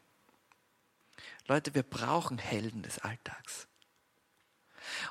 Leute, 1.46 1.74
wir 1.74 1.82
brauchen 1.82 2.38
Helden 2.38 2.82
des 2.82 2.98
Alltags. 2.98 3.68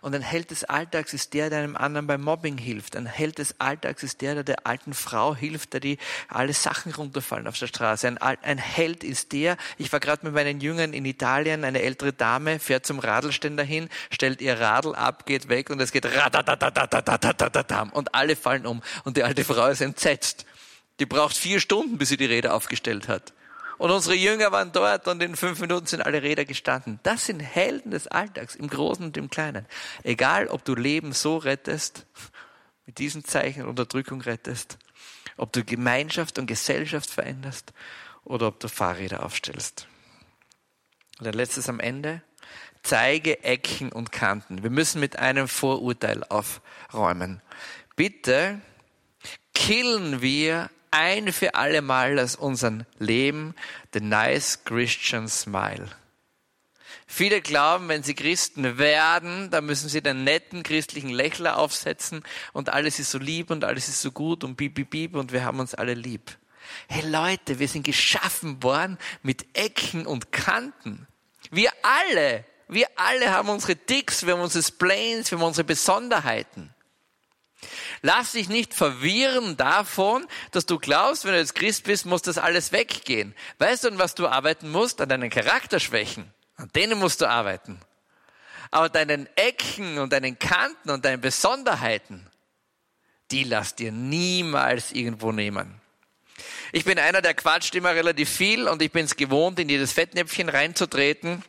Und 0.02 0.16
ein 0.16 0.22
Held 0.22 0.52
des 0.52 0.64
Alltags 0.64 1.14
ist 1.14 1.34
der, 1.34 1.50
der 1.50 1.60
einem 1.60 1.76
anderen 1.76 2.08
beim 2.08 2.22
Mobbing 2.22 2.58
hilft. 2.58 2.96
Ein 2.96 3.06
Held 3.06 3.38
des 3.38 3.60
Alltags 3.60 4.04
ist 4.04 4.22
der, 4.22 4.36
der 4.36 4.44
der 4.44 4.68
alten 4.68 4.94
Frau 4.94 5.36
hilft, 5.36 5.74
der 5.74 5.80
die 5.80 5.98
alle 6.28 6.54
Sachen 6.54 6.94
runterfallen 6.94 7.48
auf 7.48 7.58
der 7.58 7.68
Straße. 7.68 8.08
Ein, 8.08 8.18
ein 8.20 8.58
Held 8.58 9.04
ist 9.04 9.32
der, 9.32 9.58
ich 9.78 9.92
war 9.92 10.00
gerade 10.00 10.26
mit 10.26 10.34
meinen 10.34 10.60
Jüngern 10.60 10.94
in 10.94 11.06
Italien, 11.06 11.64
eine 11.64 11.82
ältere 11.82 12.14
Dame 12.14 12.60
fährt 12.60 12.86
zum 12.86 13.00
Radlständer 13.00 13.64
hin, 13.64 13.90
stellt 14.12 14.42
ihr 14.42 14.60
Radl 14.60 14.96
ab, 14.96 15.26
geht 15.26 15.50
weg 15.50 15.70
und 15.70 15.82
es 15.82 15.92
geht 15.92 16.06
und 17.92 18.16
alle 18.16 18.36
fallen 18.36 18.66
um. 18.66 18.82
Und 19.04 19.18
die 19.18 19.24
alte 19.24 19.44
Frau 19.44 19.68
ist 19.68 19.82
entsetzt. 19.82 20.46
Die 21.00 21.06
braucht 21.06 21.36
vier 21.36 21.60
Stunden, 21.60 21.98
bis 21.98 22.10
sie 22.10 22.18
die 22.18 22.26
Räder 22.26 22.54
aufgestellt 22.54 23.08
hat. 23.08 23.34
Und 23.78 23.92
unsere 23.92 24.16
Jünger 24.16 24.52
waren 24.52 24.72
dort 24.72 25.08
und 25.08 25.22
in 25.22 25.36
fünf 25.36 25.60
Minuten 25.60 25.86
sind 25.86 26.02
alle 26.02 26.22
Räder 26.22 26.46
gestanden. 26.46 27.00
Das 27.04 27.26
sind 27.26 27.40
Helden 27.42 27.92
des 27.92 28.08
Alltags, 28.08 28.56
im 28.56 28.70
Großen 28.70 29.06
und 29.06 29.18
im 29.18 29.30
Kleinen. 29.30 29.66
Egal, 30.04 30.48
ob 30.48 30.64
du 30.64 30.76
Leben 30.76 31.12
so 31.12 31.38
rettest, 31.38 32.06
mit 32.86 33.00
diesen 33.00 33.26
Zeichen 33.26 33.66
Unterdrückung 33.66 34.22
rettest, 34.22 34.78
ob 35.38 35.52
du 35.52 35.64
Gemeinschaft 35.64 36.40
und 36.40 36.46
Gesellschaft 36.46 37.10
veränderst 37.10 37.74
oder 38.24 38.48
ob 38.48 38.60
du 38.60 38.70
Fahrräder 38.70 39.24
aufstellst. 39.24 39.88
Und 41.20 41.28
ein 41.28 41.34
letztes 41.34 41.70
am 41.70 41.80
Ende. 41.80 42.22
Zeige 42.84 43.44
Ecken 43.44 43.92
und 43.92 44.12
Kanten. 44.12 44.62
Wir 44.62 44.70
müssen 44.70 45.00
mit 45.00 45.18
einem 45.18 45.48
Vorurteil 45.48 46.24
aufräumen. 46.24 47.42
Bitte 47.96 48.62
killen 49.54 50.22
wir 50.22 50.70
ein 50.96 51.34
für 51.34 51.56
alle 51.56 51.82
Mal 51.82 52.18
aus 52.20 52.36
unserem 52.36 52.86
Leben 53.00 53.54
the 53.94 54.00
nice 54.00 54.64
Christian 54.64 55.28
smile. 55.28 55.90
Viele 57.06 57.42
glauben, 57.42 57.90
wenn 57.90 58.02
sie 58.02 58.16
Christen 58.16 58.78
werden, 58.78 59.52
dann 59.52 59.66
müssen 59.66 59.90
sie 59.90 60.02
den 60.02 60.24
netten 60.24 60.64
christlichen 60.64 61.10
Lächler 61.10 61.58
aufsetzen 61.58 62.24
und 62.54 62.70
alles 62.70 63.00
ist 63.00 63.12
so 63.12 63.20
lieb 63.20 63.52
und 63.52 63.64
alles 63.64 63.90
ist 63.90 64.02
so 64.02 64.12
gut 64.12 64.44
und 64.44 64.56
bip, 64.56 64.74
bip, 64.74 64.90
bip 64.90 65.16
und 65.16 65.32
wir 65.32 65.44
haben 65.44 65.60
uns 65.60 65.76
alle 65.76 65.94
lieb. 65.94 66.32
Hey 66.88 67.08
Leute, 67.08 67.60
wir 67.60 67.68
sind 67.68 67.84
geschaffen 67.84 68.64
worden 68.64 68.98
mit 69.22 69.46
Ecken 69.54 70.08
und 70.08 70.32
Kanten. 70.32 71.08
Wir 71.52 71.72
alle, 71.84 72.46
wir 72.68 72.88
alle 72.96 73.32
haben 73.32 73.50
unsere 73.50 73.76
Ticks, 73.76 74.26
wir 74.26 74.34
haben 74.34 74.42
unsere 74.42 74.64
Splains, 74.64 75.30
wir 75.30 75.38
haben 75.38 75.46
unsere 75.46 75.66
Besonderheiten. 75.66 76.75
Lass 78.06 78.34
dich 78.34 78.50
nicht 78.50 78.76
verwirren 78.76 79.58
davon, 79.58 80.28
dass 80.52 80.68
du 80.68 80.78
glaubst, 80.78 81.26
wenn 81.26 81.32
du 81.32 81.40
jetzt 81.40 81.56
Christ 81.56 81.86
bist, 81.86 82.06
muss 82.06 82.22
das 82.22 82.38
alles 82.38 82.72
weggehen. 82.72 83.34
Weißt 83.58 83.84
du, 83.84 83.88
an 83.88 83.98
was 83.98 84.14
du 84.14 84.28
arbeiten 84.28 84.70
musst? 84.70 85.02
An 85.02 85.10
deinen 85.10 85.32
Charakterschwächen. 85.32 86.32
An 86.56 86.70
denen 86.76 87.00
musst 87.00 87.22
du 87.22 87.28
arbeiten. 87.28 87.80
Aber 88.70 88.90
deinen 88.90 89.28
Ecken 89.36 89.98
und 89.98 90.14
deinen 90.14 90.38
Kanten 90.38 90.92
und 90.92 91.04
deinen 91.04 91.20
Besonderheiten, 91.20 92.30
die 93.32 93.44
lass 93.44 93.74
dir 93.74 93.92
niemals 93.92 94.92
irgendwo 94.92 95.32
nehmen. 95.32 95.82
Ich 96.74 96.86
bin 96.86 97.00
einer, 97.00 97.24
der 97.24 97.34
quatscht 97.34 97.74
immer 97.74 97.96
relativ 97.96 98.30
viel 98.30 98.68
und 98.68 98.84
ich 98.84 98.92
bin 98.92 99.06
es 99.06 99.16
gewohnt, 99.16 99.58
in 99.58 99.68
jedes 99.68 99.94
Fettnäpfchen 99.94 100.50
reinzutreten. 100.50 101.44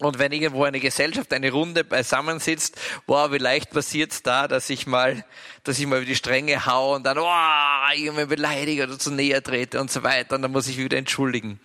Und 0.00 0.18
wenn 0.18 0.32
irgendwo 0.32 0.64
eine 0.64 0.80
Gesellschaft, 0.80 1.30
eine 1.32 1.52
Runde 1.52 1.84
beisammensitzt, 1.84 2.80
wow, 3.06 3.30
wie 3.32 3.38
leicht 3.38 3.70
passiert's 3.70 4.22
da, 4.22 4.48
dass 4.48 4.70
ich 4.70 4.86
mal, 4.86 5.24
dass 5.62 5.78
ich 5.78 5.86
mal 5.86 5.98
über 5.98 6.06
die 6.06 6.16
Stränge 6.16 6.64
hau 6.64 6.94
und 6.94 7.04
dann, 7.04 7.18
wow, 7.18 7.92
irgendwie 7.94 8.24
beleidige 8.24 8.84
oder 8.84 8.98
zu 8.98 9.10
näher 9.10 9.42
trete 9.42 9.78
und 9.78 9.90
so 9.90 10.02
weiter. 10.02 10.36
Und 10.36 10.42
dann 10.42 10.52
muss 10.52 10.68
ich 10.68 10.78
wieder 10.78 10.96
entschuldigen. 10.96 11.60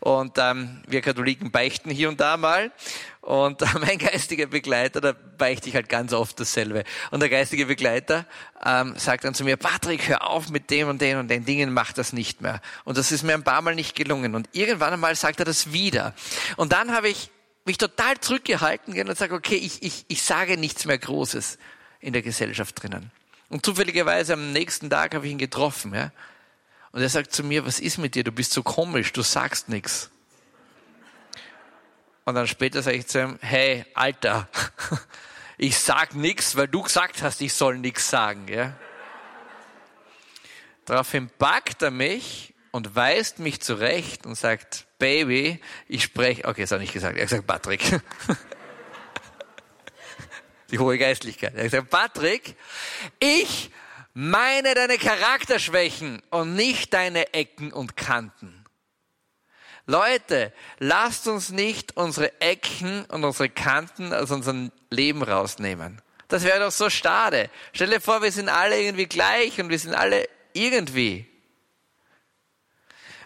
Und 0.00 0.36
ähm, 0.36 0.82
wir 0.86 1.00
Katholiken 1.00 1.50
beichten 1.50 1.90
hier 1.90 2.10
und 2.10 2.20
da 2.20 2.36
mal. 2.36 2.70
Und 3.22 3.62
mein 3.80 3.96
geistiger 3.96 4.46
Begleiter, 4.46 5.00
da 5.00 5.12
beichte 5.12 5.70
ich 5.70 5.74
halt 5.74 5.88
ganz 5.88 6.12
oft 6.12 6.38
dasselbe. 6.40 6.84
Und 7.10 7.20
der 7.20 7.30
geistige 7.30 7.64
Begleiter 7.64 8.26
ähm, 8.62 8.94
sagt 8.96 9.24
dann 9.24 9.32
zu 9.32 9.44
mir, 9.44 9.56
Patrick, 9.56 10.08
hör 10.08 10.28
auf 10.28 10.50
mit 10.50 10.70
dem 10.70 10.88
und 10.88 11.00
den 11.00 11.16
und 11.16 11.28
den 11.28 11.46
Dingen, 11.46 11.72
mach 11.72 11.94
das 11.94 12.12
nicht 12.12 12.42
mehr. 12.42 12.60
Und 12.84 12.98
das 12.98 13.12
ist 13.12 13.22
mir 13.22 13.32
ein 13.32 13.44
paar 13.44 13.62
Mal 13.62 13.74
nicht 13.74 13.96
gelungen. 13.96 14.34
Und 14.34 14.50
irgendwann 14.52 14.92
einmal 14.92 15.14
sagt 15.14 15.40
er 15.40 15.46
das 15.46 15.72
wieder. 15.72 16.14
Und 16.56 16.72
dann 16.72 16.92
habe 16.92 17.08
ich 17.08 17.30
mich 17.68 17.78
total 17.78 18.18
zurückgehalten 18.18 18.98
und 18.98 19.18
sage, 19.18 19.34
okay, 19.34 19.54
ich, 19.54 19.82
ich, 19.82 20.06
ich 20.08 20.22
sage 20.22 20.56
nichts 20.56 20.86
mehr 20.86 20.98
Großes 20.98 21.58
in 22.00 22.14
der 22.14 22.22
Gesellschaft 22.22 22.82
drinnen. 22.82 23.10
Und 23.50 23.64
zufälligerweise 23.64 24.32
am 24.32 24.52
nächsten 24.52 24.88
Tag 24.90 25.14
habe 25.14 25.26
ich 25.26 25.32
ihn 25.32 25.38
getroffen, 25.38 25.94
ja. 25.94 26.10
Und 26.92 27.02
er 27.02 27.08
sagt 27.10 27.32
zu 27.32 27.44
mir, 27.44 27.66
was 27.66 27.78
ist 27.78 27.98
mit 27.98 28.14
dir? 28.14 28.24
Du 28.24 28.32
bist 28.32 28.52
so 28.52 28.62
komisch, 28.62 29.12
du 29.12 29.20
sagst 29.20 29.68
nichts. 29.68 30.10
Und 32.24 32.34
dann 32.34 32.46
später 32.46 32.82
sage 32.82 32.96
ich 32.96 33.06
zu 33.06 33.20
ihm, 33.20 33.38
hey, 33.42 33.84
Alter, 33.92 34.48
ich 35.58 35.78
sag 35.78 36.14
nichts, 36.14 36.56
weil 36.56 36.68
du 36.68 36.82
gesagt 36.82 37.22
hast, 37.22 37.42
ich 37.42 37.52
soll 37.52 37.78
nichts 37.78 38.08
sagen, 38.08 38.48
ja. 38.48 38.74
Daraufhin 40.86 41.28
packt 41.28 41.82
er 41.82 41.90
mich 41.90 42.54
und 42.70 42.94
weist 42.94 43.38
mich 43.38 43.60
zurecht 43.60 44.26
und 44.26 44.34
sagt, 44.34 44.86
Baby, 44.98 45.60
ich 45.86 46.02
spreche, 46.02 46.44
okay, 46.46 46.62
das 46.62 46.70
hat 46.70 46.78
er 46.78 46.80
nicht 46.80 46.92
gesagt, 46.92 47.16
er 47.16 47.22
hat 47.22 47.30
gesagt, 47.30 47.46
Patrick. 47.46 47.80
Die 50.70 50.78
hohe 50.78 50.98
Geistlichkeit. 50.98 51.54
Er 51.54 51.64
hat 51.64 51.70
gesagt, 51.70 51.90
Patrick, 51.90 52.56
ich 53.20 53.70
meine 54.12 54.74
deine 54.74 54.98
Charakterschwächen 54.98 56.20
und 56.30 56.54
nicht 56.56 56.92
deine 56.92 57.32
Ecken 57.32 57.72
und 57.72 57.96
Kanten. 57.96 58.64
Leute, 59.86 60.52
lasst 60.80 61.28
uns 61.28 61.50
nicht 61.50 61.96
unsere 61.96 62.40
Ecken 62.40 63.04
und 63.06 63.24
unsere 63.24 63.48
Kanten 63.48 64.12
aus 64.12 64.30
unserem 64.30 64.72
Leben 64.90 65.22
rausnehmen. 65.22 66.02
Das 66.26 66.42
wäre 66.42 66.58
doch 66.60 66.72
so 66.72 66.90
schade. 66.90 67.48
Stell 67.72 67.90
dir 67.90 68.00
vor, 68.00 68.20
wir 68.20 68.32
sind 68.32 68.48
alle 68.48 68.82
irgendwie 68.82 69.06
gleich 69.06 69.60
und 69.60 69.70
wir 69.70 69.78
sind 69.78 69.94
alle 69.94 70.28
irgendwie. 70.52 71.27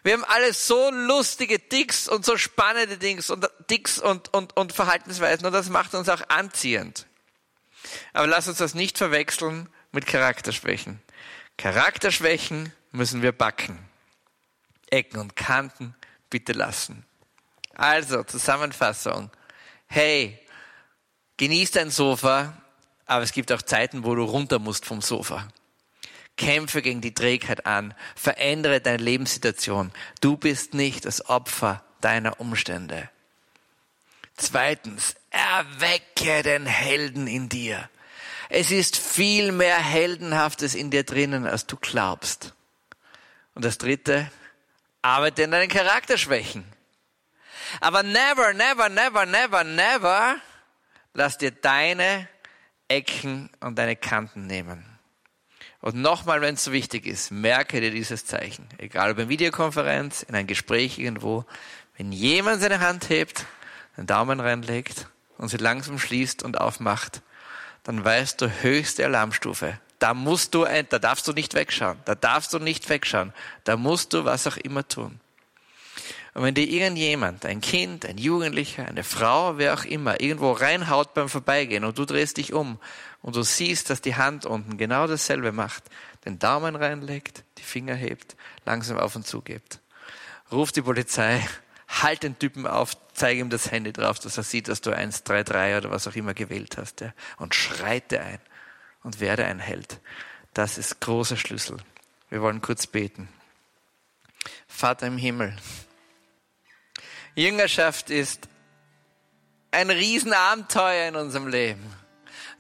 Wir 0.03 0.15
haben 0.15 0.25
alle 0.25 0.53
so 0.53 0.91
lustige 0.91 1.69
Ticks 1.69 2.09
und 2.09 2.25
so 2.25 2.37
spannende 2.37 2.99
Dings 2.99 3.31
und 3.31 3.49
Ticks 3.69 3.99
und, 3.99 4.33
und, 4.35 4.57
und 4.57 4.73
Verhaltensweisen 4.73 5.47
und 5.47 5.53
das 5.53 5.69
macht 5.69 5.95
uns 5.95 6.09
auch 6.09 6.23
anziehend. 6.29 7.07
Aber 8.13 8.27
lass 8.27 8.49
uns 8.49 8.59
das 8.59 8.75
nicht 8.75 8.99
verwechseln 8.99 9.69
mit 9.93 10.07
Charakterschwächen. 10.07 11.01
Charakterschwächen 11.57 12.73
müssen 12.91 13.23
wir 13.23 13.33
backen. 13.33 13.79
Ecken 14.91 15.21
und 15.21 15.37
Kanten 15.37 15.95
bitte 16.31 16.53
lassen. 16.53 17.05
Also, 17.75 18.25
Zusammenfassung. 18.25 19.31
Hey, 19.87 20.39
genieß 21.37 21.71
dein 21.73 21.91
Sofa, 21.91 22.57
aber 23.07 23.23
es 23.23 23.33
gibt 23.33 23.53
auch 23.53 23.63
Zeiten, 23.63 24.05
wo 24.05 24.15
du 24.15 24.25
runter 24.25 24.59
musst 24.59 24.85
vom 24.85 25.01
Sofa. 25.01 25.49
Kämpfe 26.37 26.83
gegen 26.83 27.01
die 27.01 27.15
Trägheit 27.15 27.67
an. 27.67 27.95
Verändere 28.15 28.81
deine 28.81 29.03
Lebenssituation. 29.03 29.93
Du 30.21 30.37
bist 30.37 30.75
nicht 30.75 31.05
das 31.05 31.29
Opfer 31.29 31.85
deiner 32.01 32.41
Umstände. 32.41 33.09
Zweitens, 34.37 35.15
erwecke 35.31 36.43
den 36.43 36.67
Helden 36.67 37.27
in 37.27 37.49
dir. 37.49 37.89
Es 38.49 38.71
ist 38.71 38.97
viel 38.97 39.53
mehr 39.53 39.79
Heldenhaftes 39.79 40.75
in 40.75 40.91
dir 40.91 41.05
drinnen, 41.05 41.47
als 41.47 41.67
du 41.67 41.77
glaubst. 41.77 42.55
Und 43.55 43.65
das 43.65 43.79
dritte, 43.79 44.31
arbeite 45.01 45.45
an 45.45 45.53
deinen 45.53 45.69
Charakterschwächen. 45.69 46.65
Aber 47.81 48.03
never, 48.03 48.53
never, 48.53 48.89
never, 48.89 49.27
never, 49.27 49.65
never 49.65 50.37
lass 51.15 51.39
dir 51.39 51.51
deine 51.51 52.29
Ecken 52.89 53.51
und 53.61 53.79
deine 53.79 53.97
Kanten 53.97 54.47
nehmen. 54.47 54.92
Und 55.83 55.97
nochmal, 55.97 56.41
wenn 56.41 56.55
es 56.55 56.65
so 56.65 56.73
wichtig 56.73 57.07
ist, 57.07 57.33
merke 57.33 57.81
dir 57.81 57.91
dieses 57.91 58.25
Zeichen. 58.25 58.67
Egal 58.79 59.11
ob 59.11 59.19
in 59.19 59.29
Videokonferenz, 59.29 60.23
in 60.23 60.37
ein 60.37 60.47
Gespräch 60.47 60.99
irgendwo. 60.99 61.45
Wenn 61.99 62.13
jemand 62.13 62.63
seine 62.63 62.79
Hand 62.79 63.09
hebt, 63.09 63.47
den 63.97 64.07
Daumen 64.07 64.39
reinlegt 64.39 65.09
und 65.39 65.49
sie 65.49 65.57
langsam 65.57 65.99
schließt 65.99 66.45
und 66.45 66.61
aufmacht, 66.61 67.21
dann 67.83 68.05
weißt 68.05 68.41
du 68.41 68.63
höchste 68.63 69.05
Alarmstufe. 69.05 69.77
Da 69.99 70.15
musst 70.15 70.55
du, 70.55 70.65
da 70.65 70.99
darfst 71.01 71.27
du 71.27 71.33
nicht 71.33 71.55
wegschauen. 71.55 71.99
Da 72.05 72.15
darfst 72.15 72.53
du 72.53 72.61
nicht 72.61 72.89
wegschauen. 72.89 73.33
Da 73.65 73.77
musst 73.77 74.13
du 74.13 74.25
was 74.25 74.47
auch 74.47 74.57
immer 74.59 74.87
tun. 74.87 75.19
Und 76.35 76.45
wenn 76.45 76.55
dir 76.55 76.67
irgendjemand, 76.67 77.45
ein 77.45 77.61
Kind, 77.61 78.07
ein 78.07 78.19
Jugendlicher, 78.19 78.87
eine 78.87 79.05
Frau, 79.05 79.59
wer 79.59 79.75
auch 79.75 79.85
immer, 79.85 80.21
irgendwo 80.21 80.53
reinhaut 80.53 81.13
beim 81.13 81.29
Vorbeigehen 81.29 81.85
und 81.85 81.99
du 81.99 82.05
drehst 82.05 82.39
dich 82.39 82.53
um 82.53 82.79
und 83.23 83.37
du 83.37 83.43
siehst, 83.43 83.91
dass 83.91 84.01
die 84.01 84.17
Hand 84.17 84.45
unten 84.45 84.77
genau 84.77 85.07
dasselbe 85.07 85.53
macht, 85.53 85.85
den 86.25 86.39
Daumen 86.39 86.77
reinlegt, 86.77 87.45
die 87.59 87.63
Finger 87.63 87.95
hebt, 87.95 88.37
langsam 88.65 88.99
auf 88.99 89.17
und 89.17 89.27
zu 89.27 89.41
gibt. 89.41 89.81
Ruf 90.51 90.73
die 90.73 90.83
Polizei, 90.83 91.47
halt 91.89 92.23
den 92.23 92.39
Typen 92.39 92.67
auf, 92.67 92.97
zeige 93.15 93.41
ihm 93.41 93.51
das 93.51 93.71
Handy 93.71 93.93
drauf, 93.93 94.19
dass 94.19 94.37
er 94.37 94.43
sieht, 94.43 94.69
dass 94.69 94.81
du 94.81 94.91
133 94.91 95.77
oder 95.77 95.91
was 95.91 96.07
auch 96.07 96.15
immer 96.17 96.35
gewählt 96.35 96.77
hast, 96.77 97.01
ja, 97.01 97.13
und 97.39 97.55
schreite 97.55 98.21
ein 98.21 98.41
und 99.03 99.21
werde 99.21 99.47
ein 99.47 99.61
Held. 99.61 100.01
Das 100.55 100.77
ist 100.77 101.01
großer 101.01 101.37
Schlüssel. 101.37 101.79
Wir 102.29 102.43
wollen 102.43 102.61
kurz 102.61 102.87
beten. 102.87 103.29
Vater 104.67 105.07
im 105.07 105.19
Himmel, 105.19 105.57
Jüngerschaft 107.35 108.11
ist 108.11 108.47
ein 109.71 109.89
Riesenabenteuer 109.89 111.09
in 111.09 111.17
unserem 111.17 111.49
Leben. 111.49 112.02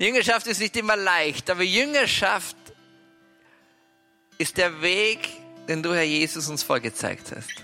Jüngerschaft 0.03 0.49
ist 0.49 0.59
nicht 0.59 0.77
immer 0.77 0.97
leicht, 0.97 1.49
aber 1.49 1.63
Jüngerschaft 1.63 2.57
ist 4.37 4.57
der 4.57 4.83
Weg, 4.83 5.29
den 5.69 5.81
du, 5.81 5.95
Herr 5.95 6.03
Jesus, 6.03 6.49
uns 6.49 6.65
vorgezeigt 6.65 7.33
hast. 7.33 7.63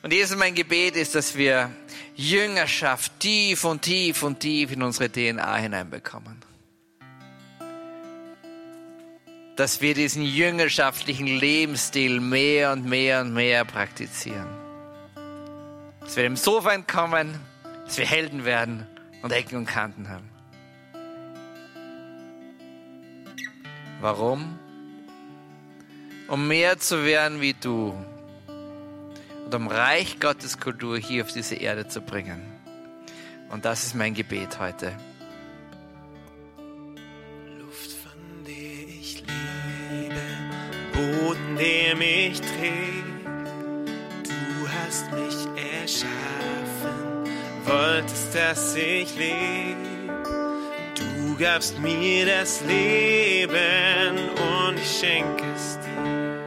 Und 0.00 0.14
Jesus, 0.14 0.34
mein 0.34 0.54
Gebet 0.54 0.96
ist, 0.96 1.14
dass 1.14 1.36
wir 1.36 1.70
Jüngerschaft 2.16 3.20
tief 3.20 3.64
und 3.64 3.82
tief 3.82 4.22
und 4.22 4.40
tief 4.40 4.72
in 4.72 4.82
unsere 4.82 5.10
DNA 5.12 5.56
hineinbekommen. 5.56 6.42
Dass 9.56 9.82
wir 9.82 9.92
diesen 9.92 10.22
jüngerschaftlichen 10.22 11.26
Lebensstil 11.26 12.18
mehr 12.18 12.72
und 12.72 12.86
mehr 12.86 13.20
und 13.20 13.34
mehr 13.34 13.66
praktizieren. 13.66 14.48
Dass 16.00 16.16
wir 16.16 16.22
dem 16.22 16.36
Sofa 16.36 16.72
entkommen, 16.72 17.38
dass 17.84 17.98
wir 17.98 18.06
Helden 18.06 18.46
werden 18.46 18.86
und 19.22 19.32
Ecken 19.32 19.56
und 19.56 19.66
Kanten 19.66 20.08
haben. 20.08 20.28
Warum? 24.00 24.58
Um 26.28 26.48
mehr 26.48 26.78
zu 26.78 27.04
werden 27.04 27.40
wie 27.40 27.54
du 27.54 27.94
und 29.44 29.54
um 29.54 29.68
Reich 29.68 30.18
Gottes 30.18 30.58
Kultur 30.58 30.98
hier 30.98 31.24
auf 31.24 31.32
diese 31.32 31.54
Erde 31.54 31.86
zu 31.86 32.00
bringen. 32.00 32.40
Und 33.50 33.64
das 33.64 33.84
ist 33.84 33.94
mein 33.94 34.14
Gebet 34.14 34.58
heute. 34.58 34.96
Luft, 37.58 37.92
von 37.92 38.44
der 38.46 38.88
ich 38.88 39.20
lebe, 39.20 40.20
Boden, 40.94 41.56
der 41.56 41.96
mich 41.96 42.40
trägt, 42.40 43.26
du 44.24 44.68
hast 44.68 45.12
mich 45.12 45.62
erschaffen 45.80 46.61
dass 48.52 48.74
ich 48.74 49.14
lebe. 49.16 49.92
Du 50.94 51.36
gabst 51.36 51.78
mir 51.78 52.26
das 52.26 52.60
Leben 52.62 54.18
und 54.18 54.78
ich 54.78 54.98
schenke 55.00 55.44
es 55.54 55.78
dir. 55.80 56.40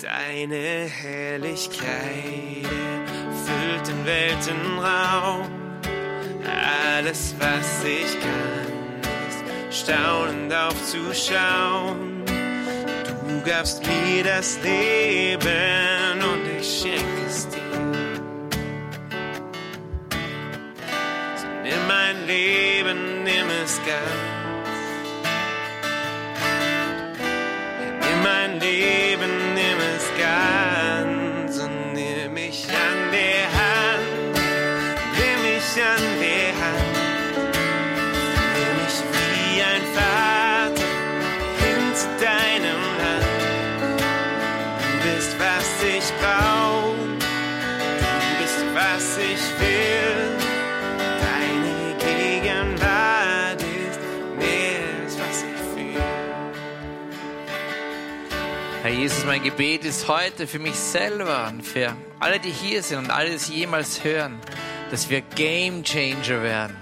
Deine 0.00 0.86
Herrlichkeit 0.88 2.66
füllt 3.44 3.88
den 3.88 4.06
Weltenraum. 4.06 5.50
Alles, 6.96 7.34
was 7.38 7.84
ich 7.84 8.20
kann, 8.20 9.00
ist 9.68 9.84
staunend 9.84 10.54
aufzuschauen. 10.54 12.24
Du 12.26 13.50
gabst 13.50 13.82
mir 13.86 14.22
das 14.22 14.58
Leben 14.62 16.22
und 16.22 16.60
ich 16.60 16.82
schenke 16.82 17.26
es 17.26 17.48
dir. 17.48 17.63
Nimm 21.64 21.86
mein 21.88 22.26
Leben, 22.26 23.24
nimm 23.24 23.48
es 23.64 23.80
ganz. 23.84 24.44
Nimm 28.02 28.22
mein 28.22 28.60
Leben, 28.60 29.53
Jesus, 59.24 59.26
mein 59.26 59.42
Gebet 59.42 59.84
ist 59.84 60.06
heute 60.08 60.46
für 60.46 60.58
mich 60.58 60.74
selber 60.74 61.48
und 61.48 61.62
für 61.62 61.96
alle, 62.20 62.38
die 62.38 62.50
hier 62.50 62.82
sind 62.82 62.98
und 62.98 63.10
alle, 63.10 63.30
die 63.30 63.36
es 63.36 63.48
jemals 63.48 64.04
hören, 64.04 64.38
dass 64.90 65.08
wir 65.08 65.22
Game 65.22 65.82
Changer 65.82 66.42
werden. 66.42 66.76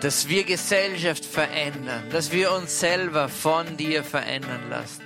Dass 0.00 0.28
wir 0.28 0.44
Gesellschaft 0.44 1.24
verändern. 1.24 2.04
Dass 2.10 2.32
wir 2.32 2.52
uns 2.52 2.80
selber 2.80 3.28
von 3.28 3.76
dir 3.76 4.02
verändern 4.02 4.70
lassen. 4.70 5.02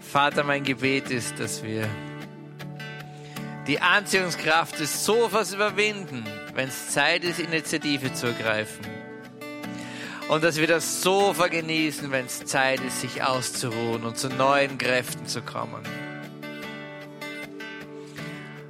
Vater, 0.00 0.44
mein 0.44 0.62
Gebet 0.62 1.10
ist, 1.10 1.38
dass 1.38 1.62
wir 1.62 1.88
die 3.66 3.80
Anziehungskraft 3.80 4.78
des 4.78 5.04
Sofas 5.04 5.54
überwinden, 5.54 6.24
wenn 6.54 6.68
es 6.68 6.90
Zeit 6.90 7.24
ist, 7.24 7.38
Initiative 7.38 8.12
zu 8.12 8.26
ergreifen. 8.26 8.91
Und 10.32 10.42
dass 10.42 10.56
wir 10.56 10.66
das 10.66 11.02
Sofa 11.02 11.48
genießen, 11.48 12.10
wenn 12.10 12.24
es 12.24 12.46
Zeit 12.46 12.80
ist, 12.80 13.02
sich 13.02 13.22
auszuruhen 13.22 14.02
und 14.02 14.16
zu 14.16 14.30
neuen 14.30 14.78
Kräften 14.78 15.26
zu 15.26 15.42
kommen. 15.42 15.82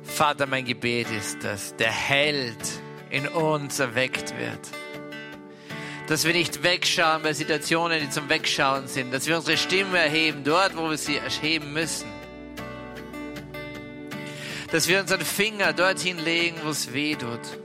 Vater, 0.02 0.46
mein 0.46 0.64
Gebet 0.64 1.08
ist, 1.12 1.44
dass 1.44 1.76
der 1.76 1.92
Held 1.92 2.56
in 3.10 3.28
uns 3.28 3.78
erweckt 3.78 4.36
wird. 4.36 4.58
Dass 6.08 6.24
wir 6.24 6.32
nicht 6.32 6.64
wegschauen 6.64 7.22
bei 7.22 7.32
Situationen, 7.32 8.00
die 8.00 8.10
zum 8.10 8.28
Wegschauen 8.28 8.88
sind. 8.88 9.14
Dass 9.14 9.28
wir 9.28 9.36
unsere 9.36 9.56
Stimme 9.56 10.00
erheben, 10.00 10.42
dort, 10.42 10.76
wo 10.76 10.90
wir 10.90 10.98
sie 10.98 11.18
erheben 11.18 11.72
müssen. 11.72 12.08
Dass 14.72 14.88
wir 14.88 15.00
unseren 15.00 15.20
Finger 15.20 15.72
dorthin 15.72 16.18
legen, 16.24 16.56
wo 16.64 16.70
es 16.70 16.92
weh 16.92 17.14
tut. 17.14 17.61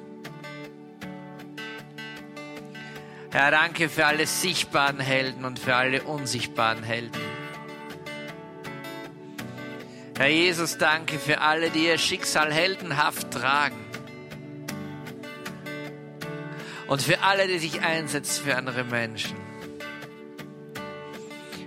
Herr, 3.31 3.51
danke 3.51 3.89
für 3.89 4.05
alle 4.05 4.25
sichtbaren 4.25 4.99
Helden 4.99 5.43
und 5.43 5.59
für 5.59 5.75
alle 5.75 6.03
unsichtbaren 6.03 6.83
Helden. 6.83 7.21
Herr 10.17 10.29
Jesus, 10.29 10.77
danke 10.77 11.19
für 11.19 11.41
alle, 11.41 11.69
die 11.69 11.87
ihr 11.87 11.97
Schicksal 11.97 12.51
heldenhaft 12.51 13.31
tragen. 13.31 13.75
Und 16.87 17.01
für 17.01 17.21
alle, 17.21 17.47
die 17.47 17.59
sich 17.59 17.81
einsetzen 17.81 18.45
für 18.45 18.55
andere 18.55 18.85
Menschen. 18.85 19.35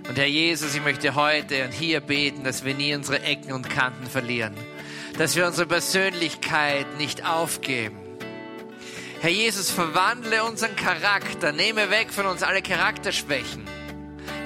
Und 0.09 0.18
Herr 0.18 0.27
Jesus, 0.27 0.75
ich 0.75 0.83
möchte 0.83 1.14
heute 1.14 1.64
und 1.64 1.73
hier 1.73 2.01
beten, 2.01 2.42
dass 2.42 2.64
wir 2.64 2.75
nie 2.75 2.94
unsere 2.94 3.23
Ecken 3.23 3.53
und 3.53 3.68
Kanten 3.68 4.07
verlieren. 4.07 4.55
Dass 5.18 5.37
wir 5.37 5.46
unsere 5.46 5.68
Persönlichkeit 5.68 6.87
nicht 6.99 7.25
aufgeben. 7.25 8.10
Herr 9.22 9.28
Jesus, 9.28 9.70
verwandle 9.70 10.44
unseren 10.44 10.74
Charakter, 10.76 11.52
nehme 11.52 11.90
weg 11.90 12.11
von 12.11 12.24
uns 12.24 12.42
alle 12.42 12.62
Charakterschwächen. 12.62 13.66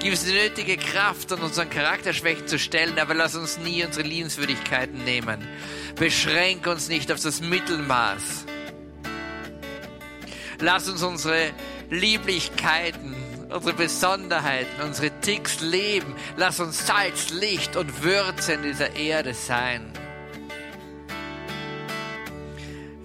Gib 0.01 0.11
uns 0.11 0.25
die 0.25 0.33
nötige 0.33 0.75
Kraft, 0.75 1.31
an 1.31 1.39
unseren 1.39 1.69
Charakterschwächen 1.69 2.45
zu 2.45 2.59
stellen, 2.59 2.99
aber 2.99 3.13
lass 3.13 3.35
uns 3.35 3.57
nie 3.57 3.85
unsere 3.85 4.05
Liebenswürdigkeiten 4.05 5.01
nehmen. 5.05 5.47
Beschränk 5.95 6.67
uns 6.67 6.89
nicht 6.89 7.09
auf 7.13 7.21
das 7.21 7.39
Mittelmaß. 7.39 8.45
Lass 10.59 10.89
uns 10.89 11.03
unsere 11.03 11.51
Lieblichkeiten, 11.89 13.15
unsere 13.49 13.75
Besonderheiten, 13.75 14.81
unsere 14.81 15.09
Ticks 15.21 15.61
leben. 15.61 16.13
Lass 16.35 16.59
uns 16.59 16.85
Salz, 16.85 17.29
Licht 17.29 17.77
und 17.77 18.03
Würze 18.03 18.55
in 18.55 18.63
dieser 18.63 18.93
Erde 18.97 19.33
sein. 19.33 19.93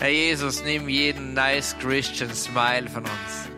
Herr 0.01 0.09
Jesus, 0.09 0.65
nimm 0.65 0.89
jeden 0.89 1.35
nice 1.35 1.77
Christian 1.79 2.35
Smile 2.35 2.89
von 2.89 3.05
uns 3.05 3.51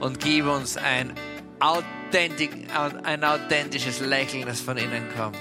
und 0.00 0.18
gib 0.18 0.46
uns 0.46 0.76
ein, 0.76 1.12
authentic, 1.60 2.50
ein 3.04 3.22
authentisches 3.22 4.00
Lächeln, 4.00 4.44
das 4.44 4.60
von 4.60 4.76
innen 4.76 5.06
kommt. 5.16 5.38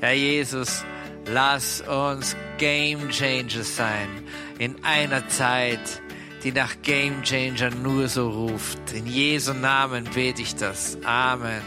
Herr 0.00 0.14
Jesus, 0.14 0.84
lass 1.26 1.80
uns 1.82 2.34
Game 2.58 3.08
Changers 3.10 3.76
sein 3.76 4.08
in 4.58 4.82
einer 4.84 5.28
Zeit, 5.28 6.02
die 6.42 6.50
nach 6.50 6.74
Game 6.82 7.22
Changer 7.22 7.70
nur 7.70 8.08
so 8.08 8.30
ruft. 8.30 8.92
In 8.92 9.06
Jesu 9.06 9.52
Namen 9.52 10.08
bete 10.12 10.42
ich 10.42 10.56
das. 10.56 10.98
Amen. 11.04 11.62